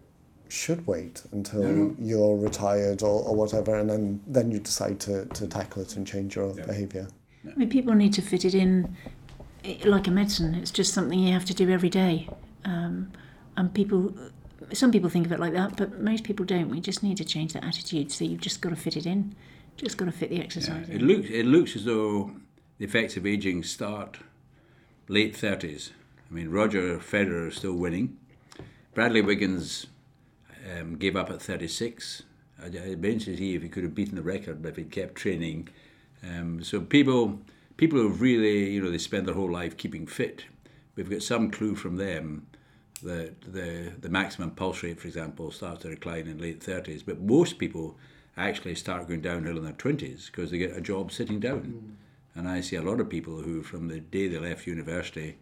should 0.49 0.85
wait 0.87 1.23
until 1.31 1.63
no. 1.63 1.95
you're 1.99 2.37
retired 2.37 3.01
or, 3.01 3.23
or 3.23 3.35
whatever, 3.35 3.77
and 3.77 3.89
then, 3.89 4.21
then 4.27 4.51
you 4.51 4.59
decide 4.59 4.99
to, 5.01 5.25
to 5.25 5.47
tackle 5.47 5.81
it 5.81 5.95
and 5.95 6.05
change 6.05 6.35
your 6.35 6.53
yeah. 6.57 6.65
behaviour. 6.65 7.07
I 7.45 7.55
mean, 7.55 7.69
people 7.69 7.93
need 7.93 8.13
to 8.13 8.21
fit 8.21 8.45
it 8.45 8.55
in 8.55 8.95
eh, 9.63 9.77
like 9.85 10.07
a 10.07 10.11
medicine. 10.11 10.55
It's 10.55 10.71
just 10.71 10.93
something 10.93 11.19
you 11.19 11.33
have 11.33 11.45
to 11.45 11.53
do 11.53 11.69
every 11.69 11.89
day. 11.89 12.29
Um, 12.63 13.11
and 13.57 13.73
people, 13.73 14.13
some 14.73 14.91
people 14.91 15.09
think 15.09 15.25
of 15.25 15.31
it 15.31 15.39
like 15.39 15.53
that, 15.53 15.77
but 15.77 15.99
most 15.99 16.23
people 16.23 16.45
don't. 16.45 16.69
We 16.69 16.79
just 16.79 17.03
need 17.03 17.17
to 17.17 17.25
change 17.25 17.53
that 17.53 17.63
attitude. 17.63 18.11
So 18.11 18.25
you've 18.25 18.41
just 18.41 18.61
got 18.61 18.69
to 18.69 18.75
fit 18.75 18.97
it 18.97 19.05
in. 19.05 19.35
Just 19.77 19.97
got 19.97 20.05
to 20.05 20.11
fit 20.11 20.29
the 20.29 20.41
exercise 20.41 20.87
yeah. 20.87 20.95
It 20.95 21.01
looks, 21.01 21.27
it 21.29 21.45
looks 21.45 21.75
as 21.75 21.85
though 21.85 22.31
the 22.77 22.85
effects 22.85 23.17
of 23.17 23.25
ageing 23.25 23.63
start 23.63 24.17
late 25.07 25.35
30s. 25.35 25.91
I 26.29 26.33
mean, 26.33 26.49
Roger 26.49 26.97
Federer 26.97 27.49
is 27.49 27.57
still 27.57 27.73
winning. 27.73 28.17
Bradley 28.93 29.21
Wiggins 29.21 29.87
um, 30.65 30.95
gave 30.95 31.15
up 31.15 31.29
at 31.29 31.41
36. 31.41 32.23
I'd 32.61 32.71
be 32.71 33.11
interested 33.11 33.31
to 33.31 33.37
see 33.37 33.55
if 33.55 33.61
he 33.61 33.69
could 33.69 33.83
have 33.83 33.95
beaten 33.95 34.15
the 34.15 34.21
record, 34.21 34.61
but 34.61 34.69
if 34.69 34.75
he'd 34.77 34.91
kept 34.91 35.15
training. 35.15 35.69
Um, 36.23 36.63
so 36.63 36.81
people, 36.81 37.39
people 37.77 37.99
who 37.99 38.09
really, 38.09 38.71
you 38.71 38.81
know, 38.81 38.89
they 38.89 38.97
spend 38.97 39.27
their 39.27 39.35
whole 39.35 39.51
life 39.51 39.77
keeping 39.77 40.07
fit. 40.07 40.45
We've 40.95 41.09
got 41.09 41.21
some 41.21 41.51
clue 41.51 41.75
from 41.75 41.97
them 41.97 42.47
that 43.03 43.41
the 43.41 43.91
the 43.99 44.09
maximum 44.09 44.51
pulse 44.51 44.81
rate, 44.83 44.99
for 44.99 45.07
example, 45.07 45.51
starts 45.51 45.81
to 45.81 45.89
decline 45.89 46.27
in 46.27 46.39
late 46.39 46.61
30s. 46.61 47.03
But 47.05 47.19
most 47.19 47.57
people 47.57 47.97
actually 48.37 48.75
start 48.75 49.07
going 49.07 49.21
downhill 49.21 49.57
in 49.57 49.63
their 49.63 49.73
20s 49.73 50.27
because 50.27 50.51
they 50.51 50.57
get 50.57 50.75
a 50.75 50.81
job 50.81 51.11
sitting 51.11 51.39
down. 51.39 51.61
Mm. 51.61 52.39
And 52.39 52.49
I 52.49 52.61
see 52.61 52.75
a 52.75 52.81
lot 52.81 52.99
of 52.99 53.09
people 53.09 53.41
who, 53.41 53.63
from 53.63 53.87
the 53.87 53.99
day 53.99 54.27
they 54.27 54.39
left 54.39 54.67
university 54.67 55.37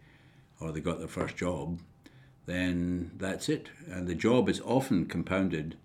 or 0.60 0.70
they 0.70 0.80
got 0.80 0.98
their 0.98 1.08
first 1.08 1.36
job, 1.36 1.80
then 2.46 3.12
that's 3.16 3.48
it. 3.48 3.68
And 3.90 4.06
the 4.06 4.14
job 4.14 4.48
is 4.48 4.60
often 4.60 5.06
compounded 5.06 5.76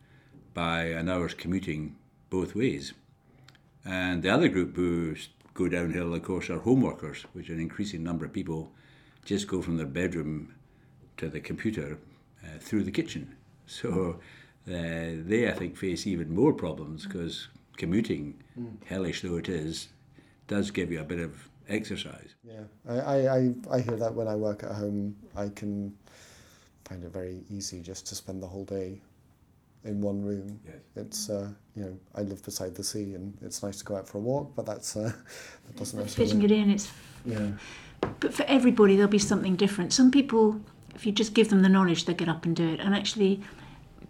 by 0.53 0.83
an 0.83 1.09
hour's 1.09 1.33
commuting 1.33 1.95
both 2.29 2.55
ways. 2.55 2.93
And 3.85 4.23
the 4.23 4.29
other 4.29 4.49
group 4.49 4.75
who 4.75 5.15
go 5.53 5.67
downhill, 5.67 6.13
of 6.13 6.23
course, 6.23 6.49
are 6.49 6.59
home 6.59 6.81
workers, 6.81 7.25
which 7.33 7.49
an 7.49 7.59
increasing 7.59 8.03
number 8.03 8.25
of 8.25 8.33
people 8.33 8.71
just 9.25 9.47
go 9.47 9.61
from 9.61 9.77
their 9.77 9.85
bedroom 9.85 10.53
to 11.17 11.29
the 11.29 11.39
computer 11.39 11.97
uh, 12.43 12.57
through 12.59 12.83
the 12.83 12.91
kitchen. 12.91 13.35
So 13.71 14.19
uh, 14.67 15.21
they, 15.29 15.47
I 15.47 15.53
think, 15.53 15.77
face 15.77 16.07
even 16.07 16.33
more 16.33 16.53
problems 16.53 17.05
because 17.05 17.49
commuting, 17.77 18.41
mm. 18.59 18.83
hellish 18.83 19.21
though 19.21 19.37
it 19.37 19.47
is, 19.47 19.89
does 20.47 20.71
give 20.71 20.91
you 20.91 20.99
a 21.01 21.03
bit 21.03 21.19
of 21.19 21.47
exercise. 21.67 22.33
Yeah, 22.43 22.63
I, 22.89 23.27
I, 23.27 23.53
I 23.69 23.81
hear 23.81 23.95
that 23.95 24.15
when 24.15 24.27
I 24.27 24.35
work 24.35 24.63
at 24.63 24.71
home. 24.71 25.15
I 25.35 25.49
can 25.49 25.95
find 26.89 27.03
it 27.03 27.09
very 27.09 27.43
easy 27.49 27.81
just 27.81 28.07
to 28.07 28.15
spend 28.15 28.41
the 28.41 28.47
whole 28.47 28.65
day 28.65 28.99
in 29.85 30.01
one 30.01 30.21
room. 30.21 30.59
Yes. 30.65 30.75
It's 30.95 31.29
uh, 31.29 31.49
you 31.75 31.83
know 31.83 31.97
I 32.15 32.21
live 32.21 32.43
beside 32.43 32.75
the 32.75 32.83
sea 32.83 33.13
and 33.13 33.37
it's 33.41 33.63
nice 33.63 33.77
to 33.77 33.85
go 33.85 33.95
out 33.95 34.07
for 34.07 34.17
a 34.17 34.21
walk, 34.21 34.53
but 34.55 34.65
that's 34.65 34.97
uh, 34.97 35.11
that 35.67 35.75
doesn't 35.77 35.99
necessarily. 35.99 36.31
Fitting 36.31 36.43
it 36.43 36.51
in, 36.51 36.69
it's. 36.71 36.91
Yeah. 37.25 37.51
But 38.19 38.33
for 38.33 38.43
everybody, 38.43 38.95
there'll 38.95 39.11
be 39.11 39.19
something 39.19 39.55
different. 39.55 39.93
Some 39.93 40.09
people, 40.09 40.59
if 40.95 41.05
you 41.05 41.11
just 41.11 41.33
give 41.33 41.49
them 41.49 41.61
the 41.61 41.69
knowledge, 41.69 42.05
they 42.05 42.13
get 42.13 42.29
up 42.29 42.45
and 42.45 42.55
do 42.55 42.67
it. 42.69 42.79
And 42.79 42.95
actually, 42.95 43.41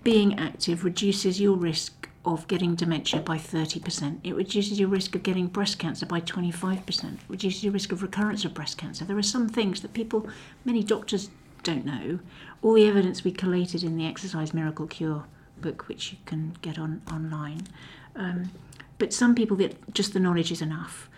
being 0.04 0.38
active 0.40 0.84
reduces 0.84 1.42
your 1.42 1.58
risk 1.58 2.08
of 2.24 2.48
getting 2.48 2.76
dementia 2.76 3.22
by 3.22 3.38
30%. 3.38 4.20
It 4.24 4.36
reduces 4.36 4.80
your 4.80 4.90
risk 4.90 5.16
of 5.16 5.24
getting 5.24 5.48
breast 5.48 5.80
cancer 5.80 6.06
by 6.06 6.22
25%. 6.22 7.18
reduces 7.28 7.64
your 7.64 7.74
risk 7.74 7.92
of 7.92 8.04
recurrence 8.04 8.46
of 8.46 8.54
breast 8.54 8.78
cancer. 8.78 9.06
There 9.06 9.18
are 9.18 9.24
some 9.24 9.50
things 9.50 9.82
that 9.82 9.94
people, 9.94 10.28
many 10.66 10.84
doctors 10.84 11.30
don't 11.64 11.86
know. 11.86 12.20
All 12.62 12.74
the 12.74 12.88
evidence 12.88 13.24
we 13.24 13.32
collated 13.32 13.84
in 13.84 13.98
the 13.98 14.06
Exercise 14.06 14.54
Miracle 14.54 14.88
Cure 14.88 15.26
book, 15.62 15.88
which 15.88 16.12
you 16.12 16.18
can 16.26 16.56
get 16.62 16.78
on 16.78 17.02
online. 17.12 17.68
Um, 18.16 18.52
but 18.98 19.14
some 19.14 19.36
people 19.36 19.58
that 19.58 19.94
just 19.94 20.14
the 20.14 20.20
knowledge 20.20 20.52
is 20.52 20.62
enough. 20.62 21.10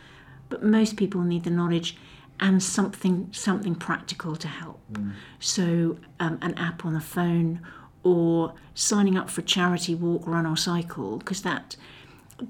But 0.49 0.63
most 0.63 0.97
people 0.97 1.21
need 1.21 1.43
the 1.43 1.49
knowledge 1.49 1.97
and 2.39 2.61
something 2.61 3.29
something 3.31 3.75
practical 3.75 4.35
to 4.35 4.47
help. 4.47 4.79
Mm. 4.93 5.13
So 5.39 5.97
um, 6.19 6.39
an 6.41 6.53
app 6.57 6.85
on 6.85 6.93
the 6.93 7.01
phone 7.01 7.61
or 8.03 8.53
signing 8.73 9.17
up 9.17 9.29
for 9.29 9.41
a 9.41 9.43
charity 9.43 9.93
walk, 9.93 10.25
run 10.25 10.45
or 10.45 10.57
cycle, 10.57 11.17
because 11.17 11.43
that 11.43 11.75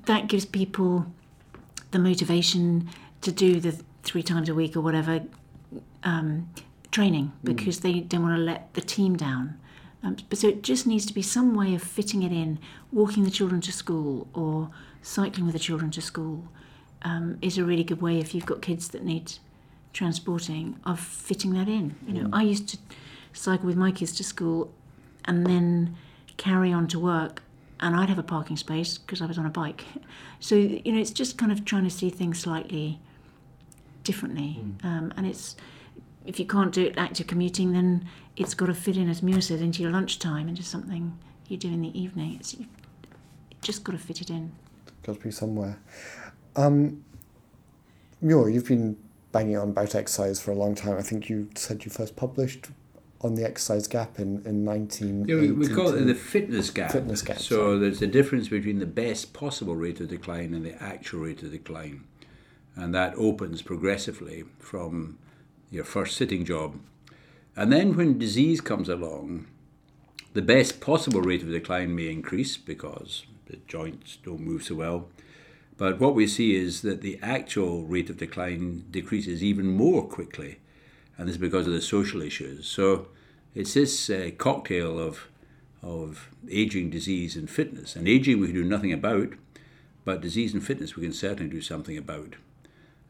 that 0.05 0.27
gives 0.27 0.45
people 0.45 1.05
the 1.91 1.99
motivation 1.99 2.89
to 3.21 3.31
do 3.31 3.59
the 3.59 3.81
three 4.03 4.23
times 4.23 4.49
a 4.49 4.55
week 4.55 4.75
or 4.75 4.81
whatever 4.81 5.21
um, 6.03 6.49
training 6.91 7.25
mm. 7.25 7.55
because 7.55 7.79
mm. 7.79 7.83
they 7.83 7.99
don't 8.01 8.23
want 8.23 8.35
to 8.35 8.41
let 8.41 8.73
the 8.73 8.81
team 8.81 9.15
down. 9.15 9.59
Um, 10.03 10.17
but 10.29 10.39
so 10.39 10.47
it 10.47 10.63
just 10.63 10.87
needs 10.87 11.05
to 11.05 11.13
be 11.13 11.21
some 11.21 11.55
way 11.55 11.75
of 11.75 11.83
fitting 11.83 12.23
it 12.23 12.31
in. 12.31 12.59
Walking 12.91 13.23
the 13.23 13.31
children 13.31 13.61
to 13.61 13.71
school 13.71 14.27
or 14.33 14.69
cycling 15.01 15.45
with 15.45 15.53
the 15.53 15.59
children 15.59 15.91
to 15.91 16.01
school 16.01 16.47
um, 17.03 17.37
is 17.41 17.57
a 17.57 17.63
really 17.63 17.83
good 17.83 18.01
way 18.01 18.19
if 18.19 18.33
you've 18.33 18.45
got 18.45 18.61
kids 18.61 18.89
that 18.89 19.03
need 19.03 19.33
transporting 19.93 20.79
of 20.85 20.99
fitting 20.99 21.53
that 21.53 21.67
in. 21.67 21.95
You 22.07 22.13
know, 22.13 22.29
mm. 22.29 22.33
I 22.33 22.43
used 22.43 22.69
to 22.69 22.77
cycle 23.33 23.65
with 23.65 23.77
my 23.77 23.91
kids 23.91 24.11
to 24.13 24.23
school 24.23 24.73
and 25.25 25.45
then 25.45 25.95
carry 26.37 26.73
on 26.73 26.87
to 26.87 26.99
work 26.99 27.43
and 27.81 27.95
I'd 27.95 28.09
have 28.09 28.19
a 28.19 28.23
parking 28.23 28.57
space 28.57 28.97
because 28.97 29.21
I 29.21 29.25
was 29.25 29.37
on 29.37 29.45
a 29.45 29.49
bike. 29.49 29.83
So 30.43 30.55
you 30.55 30.91
know, 30.91 30.99
it's 30.99 31.11
just 31.11 31.37
kind 31.37 31.51
of 31.51 31.65
trying 31.65 31.83
to 31.83 31.91
see 31.91 32.09
things 32.09 32.39
slightly 32.39 32.99
differently, 34.03 34.59
mm. 34.59 34.83
um, 34.83 35.13
and 35.15 35.27
it's 35.27 35.55
if 36.25 36.39
you 36.39 36.45
can't 36.45 36.71
do 36.71 36.85
it 36.85 36.97
active 36.97 37.27
commuting, 37.27 37.73
then 37.73 38.07
it's 38.35 38.53
got 38.53 38.67
to 38.67 38.73
fit 38.73 38.97
in, 38.97 39.09
as 39.09 39.23
Muir 39.23 39.41
said, 39.41 39.59
into 39.61 39.81
your 39.81 39.91
lunchtime, 39.91 40.47
into 40.47 40.63
something 40.63 41.17
you 41.47 41.57
do 41.57 41.67
in 41.67 41.81
the 41.81 41.99
evening. 41.99 42.37
It's 42.39 42.53
you 42.53 42.65
just 43.61 43.83
got 43.83 43.93
to 43.93 43.97
fit 43.97 44.21
it 44.21 44.29
in. 44.29 44.51
Got 45.03 45.17
to 45.17 45.21
be 45.21 45.31
somewhere. 45.31 45.79
Um, 46.55 47.03
Muir, 48.21 48.49
you've 48.49 48.67
been 48.67 48.97
banging 49.31 49.57
on 49.57 49.69
about 49.69 49.95
exercise 49.95 50.39
for 50.39 50.51
a 50.51 50.55
long 50.55 50.75
time. 50.75 50.97
I 50.97 51.01
think 51.01 51.29
you 51.29 51.49
said 51.55 51.85
you 51.85 51.91
first 51.91 52.15
published 52.15 52.67
on 53.21 53.35
the 53.35 53.45
exercise 53.45 53.87
gap 53.87 54.19
in, 54.19 54.41
in 54.45 54.63
19. 54.63 55.25
Yeah, 55.27 55.35
we, 55.35 55.51
we 55.51 55.67
call 55.67 55.93
it 55.93 56.05
the 56.05 56.15
fitness 56.15 56.69
gap. 56.69 56.91
Fitness 56.91 57.21
gap. 57.21 57.37
So 57.37 57.77
there's 57.77 58.01
a 58.01 58.07
difference 58.07 58.49
between 58.49 58.79
the 58.79 58.85
best 58.85 59.33
possible 59.33 59.75
rate 59.75 59.99
of 59.99 60.09
decline 60.09 60.53
and 60.53 60.65
the 60.65 60.81
actual 60.81 61.19
rate 61.19 61.43
of 61.43 61.51
decline. 61.51 62.03
And 62.75 62.95
that 62.95 63.13
opens 63.15 63.61
progressively 63.61 64.45
from 64.59 65.19
your 65.71 65.83
first 65.83 66.15
sitting 66.15 66.45
job. 66.45 66.79
And 67.55 67.71
then 67.71 67.95
when 67.95 68.19
disease 68.19 68.61
comes 68.61 68.89
along, 68.89 69.47
the 70.33 70.41
best 70.41 70.79
possible 70.79 71.21
rate 71.21 71.41
of 71.41 71.49
decline 71.49 71.95
may 71.95 72.09
increase 72.09 72.55
because 72.57 73.25
the 73.47 73.57
joints 73.67 74.17
don't 74.23 74.41
move 74.41 74.63
so 74.63 74.75
well. 74.75 75.09
But 75.77 75.99
what 75.99 76.13
we 76.13 76.27
see 76.27 76.55
is 76.55 76.83
that 76.83 77.01
the 77.01 77.17
actual 77.23 77.85
rate 77.85 78.09
of 78.09 78.17
decline 78.17 78.85
decreases 78.91 79.43
even 79.43 79.65
more 79.67 80.07
quickly 80.07 80.59
and 81.21 81.27
this 81.27 81.35
is 81.35 81.41
because 81.41 81.67
of 81.67 81.73
the 81.73 81.81
social 81.81 82.23
issues. 82.23 82.67
So 82.67 83.09
it's 83.53 83.75
this 83.75 84.09
uh, 84.09 84.31
cocktail 84.39 84.97
of 84.97 85.27
of 85.83 86.29
aging, 86.49 86.89
disease, 86.89 87.35
and 87.35 87.49
fitness. 87.49 87.95
And 87.95 88.07
aging 88.07 88.39
we 88.39 88.47
can 88.47 88.55
do 88.55 88.63
nothing 88.63 88.91
about, 88.91 89.33
but 90.03 90.21
disease 90.21 90.53
and 90.53 90.63
fitness 90.63 90.95
we 90.95 91.03
can 91.03 91.13
certainly 91.13 91.51
do 91.51 91.61
something 91.61 91.95
about. 91.95 92.35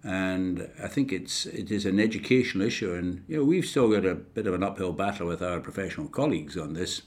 And 0.04 0.70
I 0.82 0.88
think 0.88 1.12
it's 1.14 1.46
it 1.46 1.70
is 1.70 1.86
an 1.86 2.00
educational 2.00 2.66
issue, 2.66 2.94
and 2.94 3.24
you 3.28 3.38
know 3.38 3.44
we've 3.44 3.66
still 3.66 3.90
got 3.92 4.06
a 4.06 4.16
bit 4.16 4.48
of 4.48 4.54
an 4.54 4.64
uphill 4.64 4.94
battle 4.94 5.28
with 5.28 5.44
our 5.44 5.60
professional 5.60 6.08
colleagues 6.08 6.58
on 6.58 6.74
this. 6.74 7.04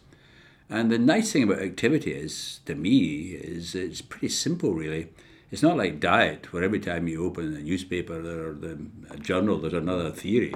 And 0.70 0.90
the 0.90 0.98
nice 0.98 1.32
thing 1.32 1.42
about 1.42 1.58
activity 1.58 2.12
is, 2.12 2.60
to 2.66 2.74
me, 2.74 3.32
is 3.32 3.74
it's 3.74 4.00
pretty 4.00 4.28
simple, 4.28 4.74
really. 4.74 5.08
It's 5.50 5.62
not 5.62 5.76
like 5.76 6.00
diet, 6.00 6.52
where 6.52 6.64
every 6.64 6.80
time 6.80 7.06
you 7.06 7.24
open 7.24 7.54
a 7.54 7.60
newspaper 7.60 8.14
or 8.14 8.54
the 8.54 8.86
a 9.10 9.16
journal, 9.18 9.58
there's 9.58 9.74
another 9.74 10.10
theory. 10.10 10.54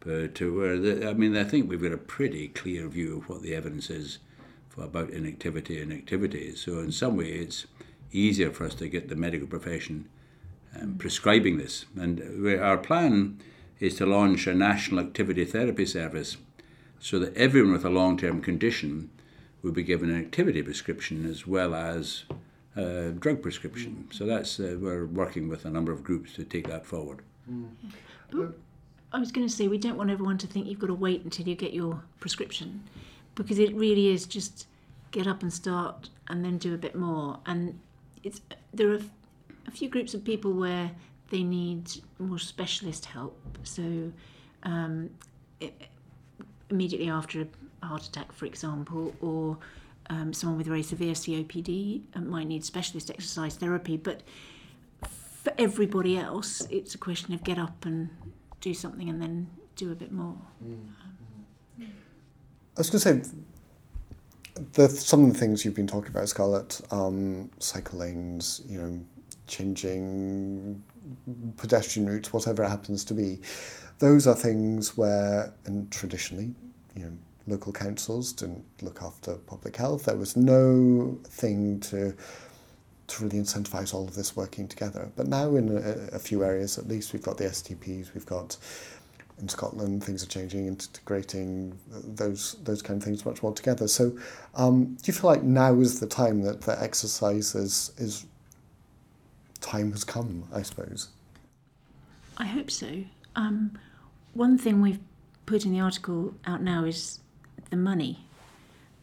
But 0.00 0.34
to 0.36 0.56
where 0.56 0.78
the, 0.78 1.08
I 1.08 1.12
mean, 1.12 1.36
I 1.36 1.44
think 1.44 1.68
we've 1.68 1.82
got 1.82 1.92
a 1.92 1.98
pretty 1.98 2.48
clear 2.48 2.88
view 2.88 3.18
of 3.18 3.28
what 3.28 3.42
the 3.42 3.54
evidence 3.54 3.90
is 3.90 4.18
for, 4.68 4.84
about 4.84 5.10
inactivity 5.10 5.80
and 5.80 5.92
activity. 5.92 6.56
So 6.56 6.78
in 6.78 6.90
some 6.90 7.16
way, 7.16 7.30
it's 7.30 7.66
easier 8.10 8.50
for 8.50 8.64
us 8.64 8.74
to 8.76 8.88
get 8.88 9.08
the 9.08 9.16
medical 9.16 9.46
profession 9.46 10.08
um, 10.80 10.96
prescribing 10.98 11.58
this. 11.58 11.86
And 11.96 12.20
our 12.60 12.78
plan 12.78 13.38
is 13.80 13.96
to 13.96 14.06
launch 14.06 14.46
a 14.46 14.54
national 14.54 15.00
activity 15.00 15.44
therapy 15.44 15.86
service 15.86 16.36
so 17.00 17.18
that 17.18 17.36
everyone 17.36 17.72
with 17.72 17.84
a 17.84 17.90
long-term 17.90 18.40
condition 18.42 19.10
will 19.62 19.72
be 19.72 19.82
given 19.82 20.10
an 20.10 20.20
activity 20.20 20.62
prescription 20.62 21.28
as 21.28 21.46
well 21.46 21.74
as 21.74 22.24
a 22.76 23.10
drug 23.10 23.42
prescription. 23.42 24.08
So 24.10 24.24
that's 24.24 24.58
uh, 24.58 24.76
we're 24.80 25.06
working 25.06 25.48
with 25.48 25.64
a 25.64 25.70
number 25.70 25.92
of 25.92 26.02
groups 26.02 26.34
to 26.34 26.44
take 26.44 26.68
that 26.68 26.86
forward. 26.86 27.20
Mm. 27.50 28.54
I 29.12 29.18
was 29.18 29.30
going 29.30 29.46
to 29.46 29.52
say 29.52 29.68
we 29.68 29.78
don't 29.78 29.96
want 29.96 30.10
everyone 30.10 30.38
to 30.38 30.46
think 30.46 30.66
you've 30.66 30.78
got 30.78 30.86
to 30.86 30.94
wait 30.94 31.22
until 31.22 31.46
you 31.46 31.54
get 31.54 31.74
your 31.74 32.02
prescription, 32.18 32.82
because 33.34 33.58
it 33.58 33.74
really 33.74 34.08
is 34.08 34.26
just 34.26 34.66
get 35.10 35.26
up 35.26 35.42
and 35.42 35.52
start, 35.52 36.08
and 36.28 36.44
then 36.44 36.56
do 36.56 36.72
a 36.72 36.78
bit 36.78 36.94
more. 36.94 37.38
And 37.44 37.78
it's 38.22 38.40
there 38.72 38.90
are 38.92 39.00
few 39.72 39.88
groups 39.88 40.14
of 40.14 40.24
people 40.24 40.52
where 40.52 40.90
they 41.30 41.42
need 41.42 41.90
more 42.18 42.38
specialist 42.38 43.06
help. 43.06 43.36
So 43.64 44.12
um, 44.62 45.10
it, 45.60 45.72
immediately 46.70 47.08
after 47.08 47.42
a 47.82 47.86
heart 47.86 48.06
attack, 48.06 48.32
for 48.32 48.46
example, 48.46 49.14
or 49.20 49.58
um, 50.10 50.32
someone 50.32 50.58
with 50.58 50.66
very 50.66 50.82
severe 50.82 51.14
COPD 51.14 52.02
uh, 52.14 52.20
might 52.20 52.46
need 52.46 52.64
specialist 52.64 53.10
exercise 53.10 53.56
therapy. 53.56 53.96
But 53.96 54.22
for 55.42 55.52
everybody 55.58 56.18
else, 56.18 56.66
it's 56.70 56.94
a 56.94 56.98
question 56.98 57.34
of 57.34 57.42
get 57.44 57.58
up 57.58 57.84
and 57.84 58.10
do 58.60 58.74
something 58.74 59.08
and 59.08 59.20
then 59.20 59.48
do 59.76 59.90
a 59.90 59.94
bit 59.94 60.12
more. 60.12 60.36
Mm. 60.64 60.88
I 62.74 62.80
was 62.80 62.88
going 62.90 63.00
to 63.00 63.24
say, 63.24 63.30
the, 64.72 64.88
some 64.88 65.24
of 65.24 65.32
the 65.32 65.38
things 65.38 65.64
you've 65.64 65.74
been 65.74 65.86
talking 65.86 66.10
about, 66.10 66.28
Scarlett, 66.28 66.80
um, 66.90 67.50
cycle 67.58 67.98
lanes, 67.98 68.62
you 68.66 68.78
know, 68.78 69.00
changing 69.52 70.82
pedestrian 71.56 72.08
routes, 72.08 72.32
whatever 72.32 72.64
it 72.64 72.68
happens 72.68 73.04
to 73.04 73.14
be, 73.14 73.38
those 73.98 74.26
are 74.26 74.34
things 74.34 74.96
where, 74.96 75.52
and 75.66 75.90
traditionally, 75.92 76.54
you 76.96 77.04
know, 77.04 77.12
local 77.46 77.72
councils 77.72 78.32
didn't 78.32 78.64
look 78.80 79.02
after 79.02 79.34
public 79.34 79.76
health. 79.76 80.04
There 80.04 80.16
was 80.16 80.36
no 80.36 81.18
thing 81.24 81.80
to 81.80 82.14
to 83.08 83.24
really 83.24 83.38
incentivize 83.38 83.92
all 83.92 84.04
of 84.04 84.14
this 84.14 84.36
working 84.36 84.66
together. 84.66 85.10
But 85.16 85.26
now, 85.26 85.56
in 85.56 85.76
a, 85.76 86.16
a 86.16 86.18
few 86.18 86.44
areas 86.44 86.78
at 86.78 86.88
least, 86.88 87.12
we've 87.12 87.22
got 87.22 87.36
the 87.36 87.44
STPs, 87.44 88.14
we've 88.14 88.24
got 88.24 88.56
in 89.42 89.48
Scotland 89.48 90.04
things 90.04 90.22
are 90.22 90.28
changing, 90.28 90.66
integrating 90.66 91.76
those 91.88 92.56
those 92.62 92.80
kind 92.80 92.98
of 92.98 93.04
things 93.04 93.26
much 93.26 93.42
more 93.42 93.52
together. 93.52 93.88
So, 93.88 94.16
um, 94.54 94.94
do 94.94 95.02
you 95.04 95.12
feel 95.12 95.30
like 95.30 95.42
now 95.42 95.78
is 95.80 96.00
the 96.00 96.06
time 96.06 96.42
that 96.42 96.62
the 96.62 96.80
exercise 96.80 97.54
is, 97.54 97.92
is 97.98 98.26
time 99.72 99.92
has 99.92 100.04
come? 100.04 100.44
I 100.52 100.62
suppose. 100.62 101.08
I 102.36 102.44
hope 102.44 102.70
so. 102.70 103.04
Um, 103.36 103.78
one 104.34 104.58
thing 104.58 104.82
we've 104.82 105.00
put 105.46 105.64
in 105.64 105.72
the 105.72 105.80
article 105.80 106.34
out 106.46 106.62
now 106.62 106.84
is 106.84 107.20
the 107.70 107.76
money, 107.76 108.26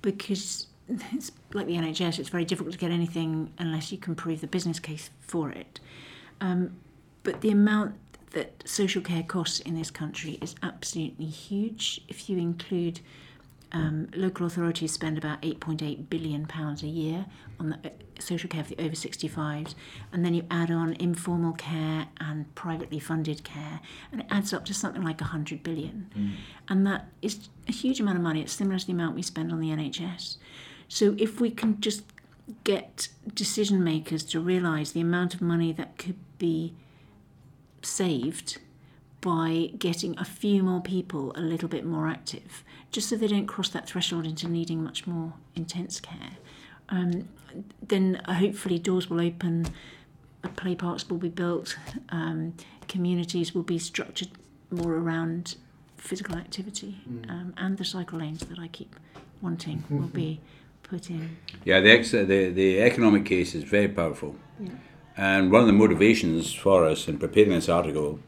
because 0.03 0.67
it's 0.87 1.31
like 1.53 1.65
the 1.65 1.73
NHS, 1.75 2.19
it's 2.19 2.29
very 2.29 2.45
difficult 2.45 2.73
to 2.73 2.79
get 2.79 2.91
anything 2.91 3.51
unless 3.57 3.91
you 3.91 3.97
can 3.97 4.13
prove 4.15 4.41
the 4.41 4.47
business 4.47 4.79
case 4.79 5.09
for 5.21 5.49
it. 5.49 5.79
Um, 6.39 6.77
but 7.23 7.41
the 7.41 7.49
amount 7.49 7.95
that 8.31 8.63
social 8.65 9.01
care 9.01 9.23
costs 9.23 9.59
in 9.61 9.75
this 9.75 9.89
country 9.89 10.37
is 10.39 10.53
absolutely 10.61 11.25
huge. 11.25 12.01
If 12.07 12.29
you 12.29 12.37
include 12.37 12.99
um, 13.71 14.07
local 14.15 14.45
authorities 14.45 14.91
spend 14.91 15.17
about 15.17 15.41
8.8 15.41 16.09
billion 16.09 16.45
pounds 16.45 16.83
a 16.83 16.87
year 16.87 17.25
on 17.59 17.69
the 17.69 17.75
uh, 17.75 17.91
social 18.19 18.49
care 18.49 18.63
for 18.63 18.69
the 18.69 18.83
over 18.83 18.95
65s, 18.95 19.75
and 20.11 20.25
then 20.25 20.33
you 20.33 20.45
add 20.49 20.71
on 20.71 20.93
informal 20.99 21.53
care 21.53 22.07
and 22.19 22.53
privately 22.55 22.99
funded 22.99 23.43
care, 23.43 23.79
and 24.11 24.21
it 24.21 24.27
adds 24.29 24.53
up 24.53 24.65
to 24.65 24.73
something 24.73 25.03
like 25.03 25.21
100 25.21 25.61
billion. 25.61 26.09
Mm. 26.17 26.31
And 26.67 26.87
that 26.87 27.09
is 27.21 27.49
a 27.67 27.71
huge 27.71 27.99
amount 27.99 28.17
of 28.17 28.23
money. 28.23 28.41
It's 28.41 28.53
similar 28.53 28.79
to 28.79 28.85
the 28.85 28.93
amount 28.93 29.15
we 29.15 29.21
spend 29.21 29.51
on 29.51 29.59
the 29.59 29.69
NHS. 29.69 30.37
So 30.87 31.15
if 31.17 31.39
we 31.39 31.51
can 31.51 31.79
just 31.79 32.03
get 32.63 33.09
decision 33.33 33.83
makers 33.83 34.23
to 34.23 34.39
realise 34.39 34.91
the 34.91 35.01
amount 35.01 35.35
of 35.35 35.41
money 35.41 35.71
that 35.73 35.97
could 35.97 36.17
be 36.39 36.73
saved 37.81 38.57
by 39.21 39.71
getting 39.77 40.17
a 40.17 40.25
few 40.25 40.63
more 40.63 40.81
people 40.81 41.31
a 41.35 41.41
little 41.41 41.67
bit 41.67 41.85
more 41.85 42.07
active, 42.07 42.63
just 42.91 43.09
so 43.09 43.15
they 43.15 43.27
don't 43.27 43.47
cross 43.47 43.69
that 43.69 43.87
threshold 43.87 44.25
into 44.25 44.47
needing 44.47 44.83
much 44.83 45.05
more 45.05 45.33
intense 45.55 45.99
care, 45.99 46.37
um, 46.89 47.27
then 47.85 48.21
hopefully 48.27 48.79
doors 48.79 49.09
will 49.09 49.21
open, 49.21 49.67
play 50.55 50.75
parks 50.75 51.09
will 51.09 51.17
be 51.17 51.29
built, 51.29 51.77
um, 52.09 52.53
communities 52.87 53.53
will 53.53 53.63
be 53.63 53.77
structured 53.77 54.29
more 54.71 54.93
around 54.93 55.55
physical 55.97 56.35
activity, 56.35 57.01
mm. 57.09 57.29
um, 57.29 57.53
and 57.57 57.77
the 57.77 57.85
cycle 57.85 58.19
lanes 58.19 58.39
that 58.45 58.59
I 58.59 58.67
keep 58.69 58.95
wanting 59.41 59.83
will 59.89 60.07
be 60.07 60.39
put 60.83 61.09
in. 61.09 61.37
Yeah, 61.65 61.81
the, 61.81 61.91
ex- 61.91 62.11
the, 62.11 62.23
the 62.23 62.81
economic 62.81 63.25
case 63.25 63.53
is 63.53 63.63
very 63.63 63.89
powerful. 63.89 64.35
Yeah. 64.59 64.69
And 65.17 65.51
one 65.51 65.59
of 65.61 65.67
the 65.67 65.73
motivations 65.73 66.53
for 66.53 66.85
us 66.85 67.09
in 67.09 67.17
preparing 67.17 67.49
this 67.49 67.67
article 67.67 68.19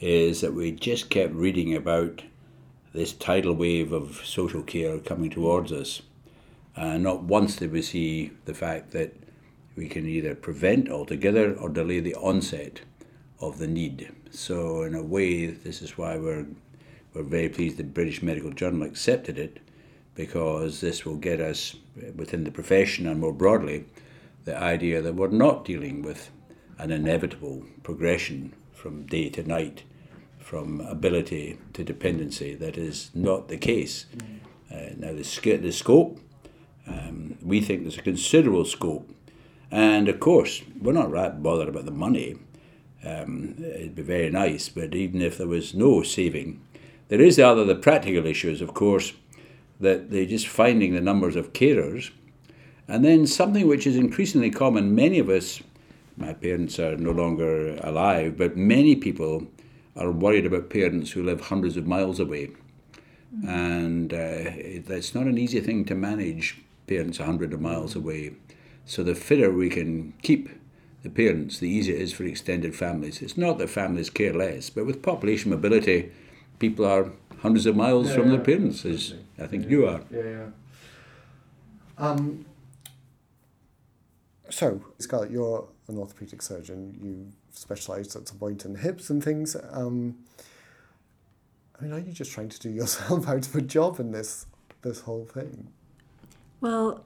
is 0.00 0.40
that 0.40 0.54
we 0.54 0.72
just 0.72 1.10
kept 1.10 1.32
reading 1.34 1.74
about 1.74 2.22
this 2.92 3.12
tidal 3.12 3.54
wave 3.54 3.92
of 3.92 4.22
social 4.24 4.62
care 4.62 4.98
coming 4.98 5.30
towards 5.30 5.72
us. 5.72 6.02
And 6.74 7.02
not 7.02 7.22
once 7.22 7.56
did 7.56 7.72
we 7.72 7.82
see 7.82 8.32
the 8.44 8.54
fact 8.54 8.90
that 8.92 9.14
we 9.76 9.88
can 9.88 10.06
either 10.06 10.34
prevent 10.34 10.90
altogether 10.90 11.54
or 11.54 11.68
delay 11.68 12.00
the 12.00 12.14
onset 12.14 12.80
of 13.40 13.58
the 13.58 13.66
need. 13.66 14.10
So, 14.30 14.82
in 14.82 14.94
a 14.94 15.02
way, 15.02 15.46
this 15.46 15.82
is 15.82 15.98
why 15.98 16.16
we're, 16.16 16.46
we're 17.12 17.22
very 17.22 17.48
pleased 17.48 17.76
the 17.76 17.84
British 17.84 18.22
Medical 18.22 18.52
Journal 18.52 18.82
accepted 18.82 19.38
it 19.38 19.60
because 20.14 20.80
this 20.80 21.04
will 21.04 21.16
get 21.16 21.40
us 21.40 21.76
within 22.14 22.44
the 22.44 22.50
profession 22.50 23.06
and 23.06 23.20
more 23.20 23.32
broadly 23.32 23.84
the 24.44 24.56
idea 24.56 25.02
that 25.02 25.14
we're 25.14 25.28
not 25.28 25.64
dealing 25.64 26.02
with 26.02 26.30
an 26.78 26.90
inevitable 26.90 27.64
progression 27.82 28.54
from 28.76 29.06
day 29.06 29.28
to 29.30 29.42
night, 29.42 29.82
from 30.38 30.80
ability 30.82 31.58
to 31.72 31.82
dependency. 31.82 32.54
That 32.54 32.76
is 32.76 33.10
not 33.14 33.48
the 33.48 33.56
case. 33.56 34.06
Uh, 34.70 34.90
now, 34.96 35.12
the, 35.12 35.56
the 35.56 35.72
scope, 35.72 36.20
um, 36.86 37.36
we 37.42 37.60
think 37.60 37.82
there's 37.82 37.98
a 37.98 38.02
considerable 38.02 38.64
scope. 38.64 39.10
And 39.70 40.08
of 40.08 40.20
course, 40.20 40.62
we're 40.80 40.92
not 40.92 41.10
that 41.12 41.42
bothered 41.42 41.68
about 41.68 41.86
the 41.86 41.90
money. 41.90 42.36
Um, 43.04 43.56
it'd 43.58 43.96
be 43.96 44.02
very 44.02 44.30
nice, 44.30 44.68
but 44.68 44.94
even 44.94 45.20
if 45.20 45.38
there 45.38 45.48
was 45.48 45.74
no 45.74 46.02
saving, 46.02 46.60
there 47.08 47.20
is 47.20 47.36
the 47.36 47.46
other 47.46 47.64
the 47.64 47.74
practical 47.74 48.26
issues, 48.26 48.60
of 48.60 48.74
course 48.74 49.12
that 49.80 50.10
they're 50.10 50.26
just 50.26 50.48
finding 50.48 50.94
the 50.94 51.00
numbers 51.00 51.36
of 51.36 51.52
carers. 51.52 52.10
And 52.88 53.04
then 53.04 53.26
something 53.26 53.66
which 53.66 53.86
is 53.86 53.96
increasingly 53.96 54.50
common, 54.50 54.94
many 54.94 55.18
of 55.18 55.28
us, 55.28 55.60
my 56.16 56.32
parents 56.32 56.78
are 56.78 56.96
no 56.96 57.10
longer 57.10 57.76
alive, 57.76 58.36
but 58.36 58.56
many 58.56 58.96
people 58.96 59.46
are 59.96 60.10
worried 60.10 60.46
about 60.46 60.70
parents 60.70 61.12
who 61.12 61.22
live 61.22 61.42
hundreds 61.42 61.76
of 61.76 61.86
miles 61.86 62.20
away. 62.20 62.50
mm. 63.34 63.48
and 63.48 64.12
uh, 64.12 64.16
it, 64.16 64.88
it's 64.90 65.14
not 65.14 65.26
an 65.26 65.38
easy 65.38 65.60
thing 65.60 65.84
to 65.84 65.94
manage 65.94 66.58
parents 66.86 67.18
100 67.18 67.58
miles 67.60 67.94
away. 67.94 68.34
So 68.84 69.02
the 69.02 69.14
fitter 69.14 69.50
we 69.52 69.68
can 69.68 70.14
keep 70.22 70.48
the 71.02 71.10
parents, 71.10 71.58
the 71.58 71.68
easier 71.68 71.96
it 71.96 72.02
is 72.02 72.12
for 72.12 72.24
extended 72.24 72.74
families. 72.74 73.22
It's 73.22 73.36
not 73.36 73.58
that 73.58 73.70
families 73.70 74.10
care 74.10 74.32
less, 74.32 74.70
but 74.70 74.86
with 74.86 75.02
population 75.02 75.50
mobility, 75.50 76.12
people 76.58 76.84
are 76.84 77.12
hundreds 77.42 77.66
of 77.66 77.76
miles 77.76 78.08
yeah, 78.08 78.14
from 78.14 78.24
yeah, 78.24 78.36
their 78.36 78.44
parents, 78.44 78.84
as 78.84 79.14
I 79.38 79.46
think 79.46 79.64
yeah, 79.64 79.70
you 79.70 79.86
are. 79.88 80.00
Yeah, 80.10 80.22
yeah. 80.22 80.46
Um, 81.98 82.46
so, 84.50 84.80
Scarlett, 84.98 85.30
you're 85.30 85.66
an 85.88 85.98
orthopedic 85.98 86.42
surgeon. 86.42 86.98
You 87.00 87.32
specialised 87.52 88.16
at 88.16 88.28
some 88.28 88.38
point 88.38 88.64
in 88.64 88.74
hips 88.76 89.10
and 89.10 89.22
things. 89.22 89.56
Um, 89.70 90.16
I 91.78 91.84
mean, 91.84 91.92
are 91.92 91.98
you 91.98 92.12
just 92.12 92.32
trying 92.32 92.48
to 92.48 92.58
do 92.58 92.70
yourself 92.80 93.28
out 93.28 93.46
of 93.46 93.54
a 93.54 93.62
job 93.62 94.00
in 94.00 94.12
this 94.12 94.46
this 94.82 95.00
whole 95.00 95.24
thing? 95.24 95.68
Well, 96.60 97.04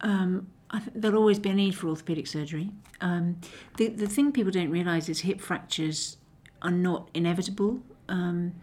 um, 0.00 0.48
th- 0.72 0.84
there'll 0.94 1.18
always 1.18 1.38
be 1.38 1.50
a 1.50 1.54
need 1.54 1.74
for 1.74 1.88
orthopedic 1.88 2.26
surgery. 2.26 2.70
Um, 3.00 3.40
the 3.76 3.88
the 3.88 4.06
thing 4.08 4.32
people 4.32 4.52
don't 4.52 4.70
realise 4.70 5.08
is 5.08 5.20
hip 5.20 5.40
fractures 5.40 6.16
are 6.62 6.70
not 6.70 7.08
inevitable. 7.14 7.82
Um, 8.08 8.54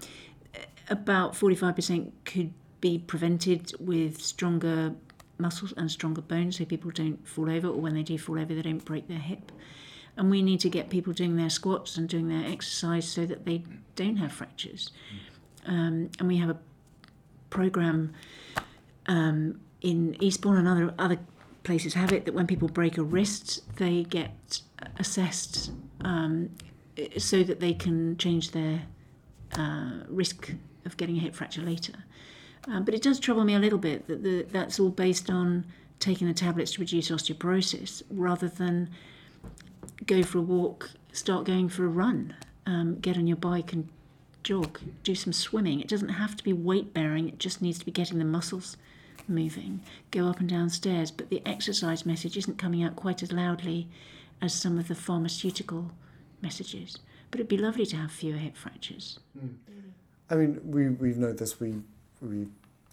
about 0.89 1.36
forty 1.36 1.56
five 1.56 1.75
percent 1.75 2.13
could 2.25 2.54
be 2.82 2.97
prevented 2.97 3.73
with 3.80 4.21
stronger 4.21 4.95
muscles 5.39 5.73
and 5.78 5.89
stronger 5.89 6.21
bones 6.21 6.58
so 6.58 6.65
people 6.65 6.91
don't 6.91 7.28
fall 7.28 7.49
over, 7.49 7.67
or 7.67 7.80
when 7.80 7.93
they 7.93 8.04
do 8.04 8.17
fall 8.17 8.39
over, 8.39 8.54
they 8.54 8.62
don't 8.62 8.84
break 8.86 9.08
their 9.08 9.19
hip. 9.19 9.52
And 10.17 10.30
we 10.30 10.41
need 10.41 10.60
to 10.62 10.69
get 10.69 10.89
people 10.89 11.13
doing 11.13 11.38
their 11.38 11.49
squats 11.49 11.97
and 11.97 12.10
doing 12.10 12.28
their 12.28 12.45
exercise 12.52 13.08
so 13.08 13.25
that 13.25 13.45
they 13.45 13.63
don't 13.95 14.17
have 14.17 14.34
fractures. 14.34 14.91
Um, 15.65 16.10
and 16.19 16.28
we 16.28 16.38
have 16.38 16.49
a 16.49 16.58
program 17.49 18.13
um, 19.08 19.60
in 19.82 20.21
Eastbourne 20.21 20.58
and 20.58 20.67
other 20.67 20.93
other 20.99 21.19
places 21.63 21.93
have 21.93 22.12
it 22.12 22.25
that 22.25 22.34
when 22.34 22.47
people 22.47 22.67
break 22.67 22.97
a 22.97 23.04
wrist, 23.04 23.62
they 23.78 24.04
get 24.04 24.62
assessed 24.97 25.71
um, 26.02 26.49
so 27.17 27.43
that 27.43 27.60
they 27.60 27.73
can 27.73 28.17
change 28.17 28.52
their 28.52 28.84
uh, 29.56 29.99
risk 30.08 30.54
of 30.86 30.97
getting 30.97 31.17
a 31.17 31.19
hip 31.19 31.36
fracture 31.36 31.62
later. 31.62 31.93
Um, 32.67 32.83
but 32.83 32.93
it 32.93 33.01
does 33.01 33.19
trouble 33.19 33.43
me 33.43 33.55
a 33.55 33.59
little 33.59 33.79
bit 33.79 34.07
that 34.07 34.23
the, 34.23 34.45
that's 34.51 34.79
all 34.79 34.89
based 34.89 35.29
on 35.29 35.65
taking 35.99 36.27
the 36.27 36.33
tablets 36.33 36.73
to 36.73 36.81
reduce 36.81 37.09
osteoporosis 37.09 38.03
rather 38.09 38.47
than 38.47 38.89
go 40.05 40.23
for 40.23 40.37
a 40.39 40.41
walk, 40.41 40.91
start 41.11 41.45
going 41.45 41.69
for 41.69 41.85
a 41.85 41.89
run, 41.89 42.35
um, 42.65 42.99
get 42.99 43.17
on 43.17 43.27
your 43.27 43.37
bike 43.37 43.73
and 43.73 43.89
jog, 44.43 44.79
do 45.03 45.15
some 45.15 45.33
swimming. 45.33 45.79
It 45.79 45.87
doesn't 45.87 46.09
have 46.09 46.35
to 46.37 46.43
be 46.43 46.53
weight 46.53 46.93
bearing, 46.93 47.27
it 47.27 47.39
just 47.39 47.61
needs 47.61 47.79
to 47.79 47.85
be 47.85 47.91
getting 47.91 48.19
the 48.19 48.25
muscles 48.25 48.77
moving, 49.27 49.81
go 50.11 50.27
up 50.27 50.39
and 50.39 50.49
down 50.49 50.69
stairs. 50.69 51.11
But 51.11 51.29
the 51.29 51.41
exercise 51.45 52.05
message 52.05 52.37
isn't 52.37 52.57
coming 52.57 52.83
out 52.83 52.95
quite 52.95 53.21
as 53.21 53.31
loudly 53.31 53.87
as 54.41 54.53
some 54.53 54.77
of 54.79 54.87
the 54.87 54.95
pharmaceutical 54.95 55.91
messages. 56.41 56.97
But 57.31 57.39
it'd 57.39 57.49
be 57.49 57.57
lovely 57.57 57.85
to 57.87 57.97
have 57.97 58.11
fewer 58.11 58.37
hip 58.37 58.55
fractures. 58.55 59.19
Mm. 59.37 59.55
I 60.29 60.35
mean, 60.35 60.59
we, 60.63 60.89
we've 60.89 61.17
known 61.17 61.35
this. 61.35 61.59
We 61.59 61.75
we 62.21 62.47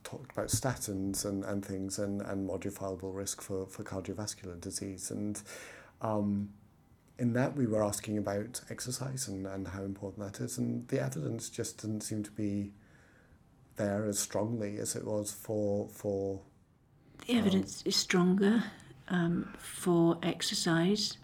talked 0.05 0.33
about 0.33 0.49
statins 0.49 1.25
and, 1.25 1.45
and 1.45 1.65
things 1.65 1.99
and, 1.99 2.23
and 2.23 2.47
modifiable 2.47 3.12
risk 3.12 3.43
for, 3.43 3.67
for 3.67 3.83
cardiovascular 3.83 4.61
disease. 4.61 5.11
And 5.11 5.41
um, 6.01 6.51
in 7.19 7.33
that, 7.33 7.57
we 7.57 7.67
were 7.67 7.83
asking 7.83 8.19
about 8.19 8.61
exercise 8.71 9.27
and, 9.27 9.47
and 9.47 9.67
how 9.69 9.83
important 9.83 10.33
that 10.33 10.41
is. 10.43 10.59
And 10.59 10.87
the 10.89 11.01
evidence 11.03 11.51
just 11.51 11.83
didn't 11.83 12.03
seem 12.03 12.23
to 12.23 12.31
be 12.31 12.73
there 13.77 14.07
as 14.07 14.19
strongly 14.19 14.79
as 14.79 14.95
it 14.97 15.05
was 15.05 15.33
for. 15.33 15.89
for 15.89 16.41
the 17.27 17.35
evidence 17.39 17.83
um, 17.83 17.89
is 17.89 17.97
stronger 17.97 18.65
um, 19.09 19.53
for 19.59 20.19
exercise 20.23 21.19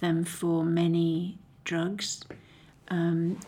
than 0.00 0.24
for 0.24 0.64
many 0.64 1.38
drugs. 1.64 2.22
Um, 2.88 3.40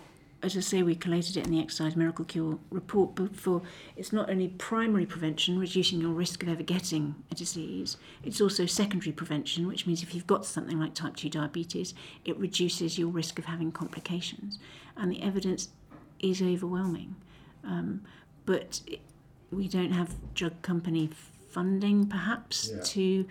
as 0.42 0.56
I 0.56 0.60
say, 0.60 0.82
we 0.82 0.94
collated 0.94 1.36
it 1.36 1.46
in 1.46 1.52
the 1.52 1.60
Exercise 1.60 1.96
Miracle 1.96 2.24
Cure 2.24 2.58
report, 2.70 3.14
but 3.14 3.36
for 3.36 3.60
it's 3.96 4.12
not 4.12 4.30
only 4.30 4.48
primary 4.48 5.04
prevention, 5.04 5.58
reducing 5.58 6.00
your 6.00 6.12
risk 6.12 6.42
of 6.42 6.48
ever 6.48 6.62
getting 6.62 7.14
a 7.30 7.34
disease, 7.34 7.98
it's 8.24 8.40
also 8.40 8.64
secondary 8.64 9.12
prevention, 9.12 9.66
which 9.66 9.86
means 9.86 10.02
if 10.02 10.14
you've 10.14 10.26
got 10.26 10.46
something 10.46 10.80
like 10.80 10.94
type 10.94 11.16
2 11.16 11.28
diabetes, 11.28 11.92
it 12.24 12.38
reduces 12.38 12.98
your 12.98 13.08
risk 13.08 13.38
of 13.38 13.44
having 13.44 13.70
complications. 13.70 14.58
And 14.96 15.12
the 15.12 15.22
evidence 15.22 15.68
is 16.20 16.40
overwhelming. 16.40 17.16
Um, 17.62 18.02
but 18.46 18.80
it, 18.86 19.00
we 19.50 19.68
don't 19.68 19.92
have 19.92 20.14
drug 20.34 20.62
company 20.62 21.10
funding, 21.50 22.06
perhaps, 22.06 22.70
yeah. 22.72 22.80
to 22.82 23.26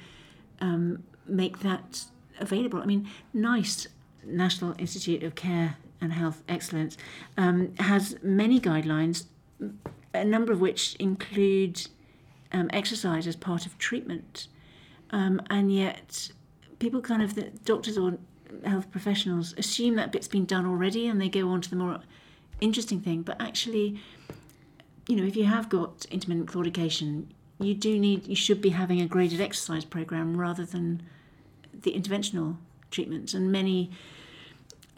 um, 0.61 1.03
make 1.25 1.59
that 1.59 2.05
available. 2.39 2.79
I 2.79 2.85
mean, 2.85 3.09
NICE, 3.33 3.87
National 4.23 4.75
Institute 4.77 5.23
of 5.23 5.33
Care 5.33 5.77
and 6.01 6.13
Health 6.13 6.43
Excellence, 6.47 6.97
um, 7.37 7.73
has 7.79 8.17
many 8.21 8.59
guidelines, 8.59 9.25
a 10.13 10.23
number 10.23 10.51
of 10.51 10.61
which 10.61 10.95
include 10.95 11.87
um, 12.51 12.69
exercise 12.71 13.27
as 13.27 13.35
part 13.35 13.65
of 13.65 13.77
treatment. 13.77 14.47
Um, 15.11 15.41
and 15.49 15.73
yet, 15.73 16.31
people 16.79 17.01
kind 17.01 17.21
of, 17.21 17.35
the 17.35 17.51
doctors 17.65 17.97
or 17.97 18.17
health 18.65 18.89
professionals, 18.91 19.53
assume 19.57 19.95
that 19.95 20.11
bit's 20.11 20.27
been 20.27 20.45
done 20.45 20.65
already 20.65 21.07
and 21.07 21.21
they 21.21 21.29
go 21.29 21.49
on 21.49 21.61
to 21.61 21.69
the 21.69 21.75
more 21.75 21.99
interesting 22.61 23.01
thing. 23.01 23.21
But 23.21 23.41
actually, 23.41 23.99
you 25.07 25.15
know, 25.15 25.23
if 25.23 25.35
you 25.35 25.45
have 25.45 25.69
got 25.69 26.05
intermittent 26.11 26.49
claudication, 26.49 27.25
you 27.59 27.73
do 27.73 27.99
need, 27.99 28.27
you 28.27 28.35
should 28.35 28.61
be 28.61 28.69
having 28.69 29.01
a 29.01 29.07
graded 29.07 29.41
exercise 29.41 29.85
program 29.85 30.37
rather 30.37 30.65
than 30.65 31.03
the 31.73 31.91
interventional 31.91 32.57
treatments. 32.91 33.33
And 33.33 33.51
many 33.51 33.91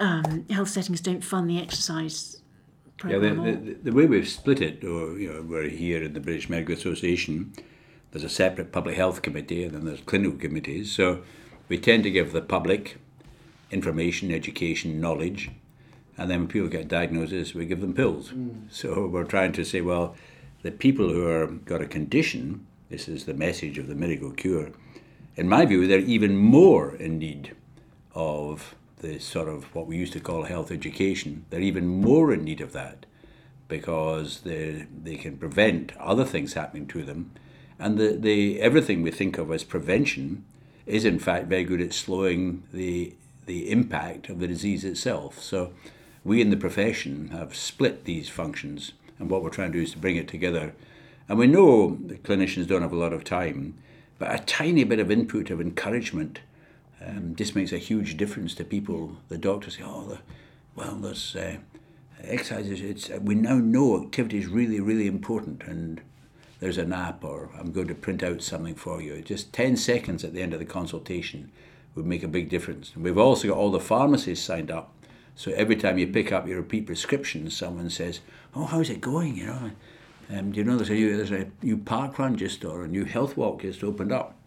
um, 0.01 0.45
health 0.49 0.69
settings 0.69 0.99
don't 0.99 1.23
fund 1.23 1.49
the 1.49 1.61
exercise 1.61 2.41
program. 2.97 3.45
Yeah, 3.45 3.51
the, 3.51 3.57
the, 3.57 3.73
the, 3.83 3.91
way 3.91 4.07
we've 4.07 4.27
split 4.27 4.59
it, 4.59 4.83
or 4.83 5.17
you 5.17 5.31
know, 5.31 5.43
we're 5.43 5.69
here 5.69 6.03
in 6.03 6.13
the 6.13 6.19
British 6.19 6.49
Medical 6.49 6.73
Association. 6.73 7.53
There's 8.09 8.23
a 8.23 8.29
separate 8.29 8.71
public 8.71 8.95
health 8.97 9.21
committee, 9.21 9.63
and 9.63 9.73
then 9.73 9.85
there's 9.85 10.01
clinical 10.01 10.37
committees. 10.37 10.91
So 10.91 11.21
we 11.69 11.77
tend 11.77 12.03
to 12.03 12.11
give 12.11 12.33
the 12.33 12.41
public 12.41 12.97
information, 13.69 14.31
education, 14.31 14.99
knowledge, 14.99 15.51
and 16.17 16.29
then 16.29 16.39
when 16.39 16.47
people 16.47 16.67
get 16.67 16.87
diagnoses, 16.87 17.53
we 17.53 17.65
give 17.65 17.79
them 17.79 17.93
pills. 17.93 18.29
Mm. 18.29 18.71
So 18.71 19.07
we're 19.07 19.23
trying 19.23 19.53
to 19.53 19.63
say, 19.63 19.81
well, 19.81 20.15
the 20.63 20.71
people 20.71 21.09
who 21.09 21.27
are 21.27 21.47
got 21.47 21.81
a 21.81 21.85
condition, 21.87 22.65
this 22.89 23.07
is 23.07 23.25
the 23.25 23.33
message 23.35 23.77
of 23.77 23.87
the 23.87 23.95
miracle 23.95 24.31
cure. 24.31 24.71
In 25.35 25.47
my 25.47 25.65
view, 25.65 25.87
they're 25.87 25.99
even 25.99 26.35
more 26.37 26.95
in 26.95 27.19
need 27.19 27.55
of 28.13 28.75
the 29.01 29.19
sort 29.19 29.47
of 29.47 29.73
what 29.75 29.87
we 29.87 29.97
used 29.97 30.13
to 30.13 30.19
call 30.19 30.43
health 30.43 30.71
education, 30.71 31.45
they're 31.49 31.59
even 31.59 31.87
more 31.87 32.33
in 32.33 32.43
need 32.43 32.61
of 32.61 32.73
that 32.73 33.05
because 33.67 34.41
they, 34.41 34.85
they 35.03 35.15
can 35.15 35.37
prevent 35.37 35.95
other 35.97 36.25
things 36.25 36.53
happening 36.53 36.87
to 36.87 37.03
them. 37.03 37.31
And 37.79 37.97
the, 37.97 38.17
the, 38.17 38.61
everything 38.61 39.01
we 39.01 39.11
think 39.11 39.37
of 39.37 39.51
as 39.51 39.63
prevention 39.63 40.45
is, 40.85 41.05
in 41.05 41.19
fact, 41.19 41.47
very 41.47 41.63
good 41.63 41.81
at 41.81 41.93
slowing 41.93 42.63
the, 42.73 43.15
the 43.45 43.71
impact 43.71 44.29
of 44.29 44.39
the 44.39 44.47
disease 44.47 44.83
itself. 44.83 45.41
So, 45.41 45.73
we 46.23 46.41
in 46.41 46.51
the 46.51 46.57
profession 46.57 47.29
have 47.29 47.55
split 47.55 48.05
these 48.05 48.29
functions, 48.29 48.91
and 49.17 49.29
what 49.29 49.41
we're 49.41 49.49
trying 49.49 49.71
to 49.71 49.79
do 49.79 49.83
is 49.83 49.93
to 49.93 49.97
bring 49.97 50.17
it 50.17 50.27
together. 50.27 50.73
And 51.27 51.39
we 51.39 51.47
know 51.47 51.97
that 52.05 52.23
clinicians 52.23 52.67
don't 52.67 52.83
have 52.83 52.93
a 52.93 52.97
lot 52.97 53.13
of 53.13 53.23
time, 53.23 53.75
but 54.19 54.33
a 54.33 54.43
tiny 54.43 54.83
bit 54.83 54.99
of 54.99 55.09
input, 55.09 55.49
of 55.49 55.59
encouragement, 55.59 56.41
um, 57.05 57.33
this 57.33 57.55
makes 57.55 57.71
a 57.71 57.77
huge 57.77 58.17
difference 58.17 58.53
to 58.55 58.63
people. 58.63 59.17
The 59.29 59.37
doctors 59.37 59.77
say, 59.77 59.83
"Oh, 59.85 60.05
the, 60.05 60.19
well, 60.75 60.95
there's 60.95 61.35
uh, 61.35 61.57
exercises. 62.23 62.81
It's 62.81 63.09
uh, 63.09 63.19
we 63.21 63.35
now 63.35 63.57
know 63.57 64.01
activity 64.01 64.37
is 64.37 64.47
really, 64.47 64.79
really 64.79 65.07
important." 65.07 65.63
And 65.63 66.01
there's 66.59 66.77
an 66.77 66.93
app, 66.93 67.23
or 67.23 67.49
I'm 67.57 67.71
going 67.71 67.87
to 67.87 67.95
print 67.95 68.23
out 68.23 68.41
something 68.41 68.75
for 68.75 69.01
you. 69.01 69.21
Just 69.21 69.53
ten 69.53 69.75
seconds 69.77 70.23
at 70.23 70.33
the 70.33 70.41
end 70.41 70.53
of 70.53 70.59
the 70.59 70.65
consultation 70.65 71.51
would 71.95 72.05
make 72.05 72.23
a 72.23 72.27
big 72.27 72.49
difference. 72.49 72.91
And 72.95 73.03
we've 73.03 73.17
also 73.17 73.47
got 73.47 73.57
all 73.57 73.71
the 73.71 73.79
pharmacies 73.79 74.41
signed 74.41 74.71
up, 74.71 74.93
so 75.35 75.51
every 75.51 75.75
time 75.75 75.97
you 75.97 76.07
pick 76.07 76.31
up 76.31 76.47
your 76.47 76.57
repeat 76.57 76.85
prescription, 76.85 77.49
someone 77.49 77.89
says, 77.89 78.19
"Oh, 78.55 78.65
how's 78.65 78.89
it 78.89 79.01
going?" 79.01 79.37
You 79.37 79.47
know. 79.47 79.71
Um, 80.33 80.51
do 80.51 80.59
you 80.59 80.63
know 80.63 80.77
there's 80.77 80.89
a 80.89 80.93
new, 80.93 81.17
there's 81.17 81.31
a 81.31 81.51
new 81.61 81.77
park 81.77 82.17
run 82.17 82.37
just 82.37 82.63
or 82.63 82.85
a 82.85 82.87
new 82.87 83.03
health 83.03 83.35
walk 83.35 83.63
just 83.63 83.83
opened 83.83 84.13
up? 84.13 84.37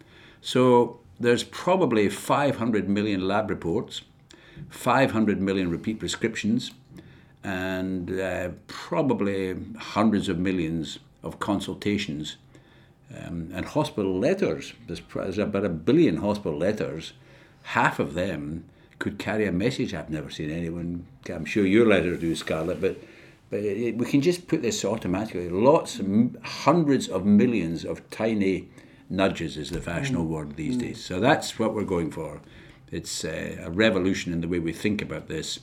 So 0.40 1.00
there's 1.18 1.44
probably 1.44 2.08
500 2.08 2.88
million 2.88 3.26
lab 3.26 3.50
reports, 3.50 4.02
500 4.70 5.40
million 5.40 5.70
repeat 5.70 5.98
prescriptions, 5.98 6.72
and 7.42 8.18
uh, 8.18 8.50
probably 8.66 9.56
hundreds 9.78 10.28
of 10.28 10.38
millions 10.38 10.98
of 11.22 11.38
consultations. 11.38 12.36
Um, 13.16 13.50
and 13.52 13.64
hospital 13.66 14.18
letters, 14.18 14.72
there's, 14.86 15.38
about 15.38 15.64
a 15.64 15.68
billion 15.68 16.16
hospital 16.16 16.58
letters, 16.58 17.12
half 17.62 17.98
of 17.98 18.14
them 18.14 18.64
could 18.98 19.18
carry 19.18 19.46
a 19.46 19.52
message. 19.52 19.94
I've 19.94 20.10
never 20.10 20.30
seen 20.30 20.50
anyone, 20.50 21.06
I'm 21.28 21.44
sure 21.44 21.64
your 21.64 21.86
letters 21.86 22.20
do, 22.20 22.34
Scarlett, 22.34 22.80
but 22.80 22.96
But 23.50 23.62
we 23.62 24.04
can 24.06 24.20
just 24.20 24.48
put 24.48 24.62
this 24.62 24.84
automatically. 24.84 25.48
Lots, 25.48 26.00
hundreds 26.42 27.08
of 27.08 27.24
millions 27.24 27.84
of 27.84 28.08
tiny 28.10 28.68
nudges 29.08 29.56
is 29.56 29.70
the 29.70 29.80
fashionable 29.80 30.26
word 30.26 30.56
these 30.56 30.76
days. 30.76 31.04
So 31.04 31.20
that's 31.20 31.58
what 31.58 31.74
we're 31.74 31.84
going 31.84 32.10
for. 32.10 32.40
It's 32.90 33.24
uh, 33.24 33.56
a 33.62 33.70
revolution 33.70 34.32
in 34.32 34.40
the 34.40 34.48
way 34.48 34.58
we 34.58 34.72
think 34.72 35.02
about 35.02 35.28
this. 35.28 35.60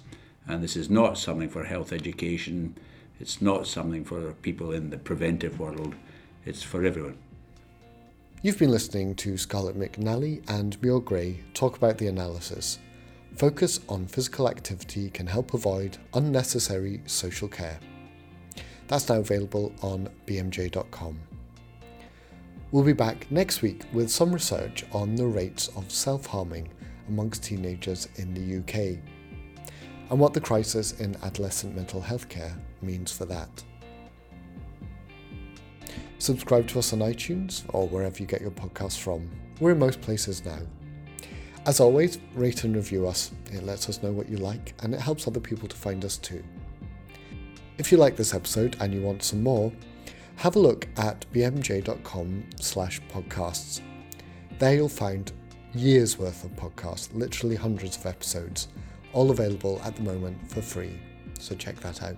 And 0.47 0.63
this 0.63 0.75
is 0.75 0.89
not 0.89 1.17
something 1.17 1.49
for 1.49 1.63
health 1.63 1.93
education. 1.93 2.75
It's 3.19 3.41
not 3.41 3.67
something 3.67 4.03
for 4.03 4.33
people 4.33 4.71
in 4.71 4.89
the 4.89 4.97
preventive 4.97 5.59
world. 5.59 5.95
It's 6.45 6.63
for 6.63 6.83
everyone. 6.85 7.17
You've 8.41 8.57
been 8.57 8.71
listening 8.71 9.13
to 9.15 9.37
Scarlett 9.37 9.77
McNally 9.77 10.41
and 10.49 10.81
Muir 10.81 10.99
Gray 10.99 11.41
talk 11.53 11.77
about 11.77 11.99
the 11.99 12.07
analysis. 12.07 12.79
Focus 13.35 13.79
on 13.87 14.07
physical 14.07 14.49
activity 14.49 15.09
can 15.09 15.27
help 15.27 15.53
avoid 15.53 15.97
unnecessary 16.15 17.01
social 17.05 17.47
care. 17.47 17.79
That's 18.87 19.07
now 19.07 19.19
available 19.19 19.73
on 19.81 20.09
bmj.com. 20.25 21.30
We'll 22.71 22.85
be 22.85 22.93
back 22.93 23.29
next 23.29 23.61
week 23.61 23.83
with 23.91 24.09
some 24.09 24.31
research 24.31 24.85
on 24.93 25.15
the 25.15 25.27
rates 25.27 25.67
of 25.75 25.91
self 25.91 26.25
harming 26.25 26.69
amongst 27.09 27.43
teenagers 27.43 28.07
in 28.15 28.33
the 28.33 28.59
UK 28.59 28.97
and 30.09 30.17
what 30.17 30.33
the 30.33 30.39
crisis 30.39 30.93
in 31.01 31.17
adolescent 31.21 31.75
mental 31.75 31.99
health 31.99 32.29
care 32.29 32.55
means 32.81 33.11
for 33.11 33.25
that. 33.25 33.49
Subscribe 36.17 36.65
to 36.69 36.79
us 36.79 36.93
on 36.93 36.99
iTunes 36.99 37.63
or 37.73 37.89
wherever 37.89 38.17
you 38.17 38.25
get 38.25 38.39
your 38.39 38.51
podcasts 38.51 38.97
from. 38.97 39.29
We're 39.59 39.71
in 39.71 39.79
most 39.79 39.99
places 39.99 40.45
now. 40.45 40.59
As 41.65 41.81
always, 41.81 42.19
rate 42.35 42.63
and 42.63 42.73
review 42.73 43.05
us. 43.05 43.31
It 43.51 43.63
lets 43.63 43.89
us 43.89 44.01
know 44.01 44.13
what 44.13 44.29
you 44.29 44.37
like 44.37 44.75
and 44.81 44.93
it 44.93 45.01
helps 45.01 45.27
other 45.27 45.41
people 45.41 45.67
to 45.67 45.75
find 45.75 46.05
us 46.05 46.15
too. 46.15 46.41
If 47.77 47.91
you 47.91 47.97
like 47.97 48.15
this 48.15 48.33
episode 48.33 48.77
and 48.79 48.93
you 48.93 49.01
want 49.01 49.23
some 49.23 49.43
more, 49.43 49.73
have 50.41 50.55
a 50.55 50.59
look 50.59 50.87
at 50.97 51.23
bmj.com 51.33 52.43
slash 52.59 52.99
podcasts. 53.13 53.79
There 54.57 54.73
you'll 54.73 54.89
find 54.89 55.31
years 55.75 56.17
worth 56.17 56.43
of 56.43 56.49
podcasts, 56.55 57.13
literally 57.13 57.55
hundreds 57.55 57.95
of 57.95 58.07
episodes, 58.07 58.67
all 59.13 59.29
available 59.29 59.79
at 59.83 59.95
the 59.95 60.01
moment 60.01 60.49
for 60.49 60.63
free. 60.63 60.99
So 61.39 61.53
check 61.53 61.79
that 61.81 62.01
out. 62.01 62.17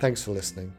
Thanks 0.00 0.24
for 0.24 0.32
listening. 0.32 0.72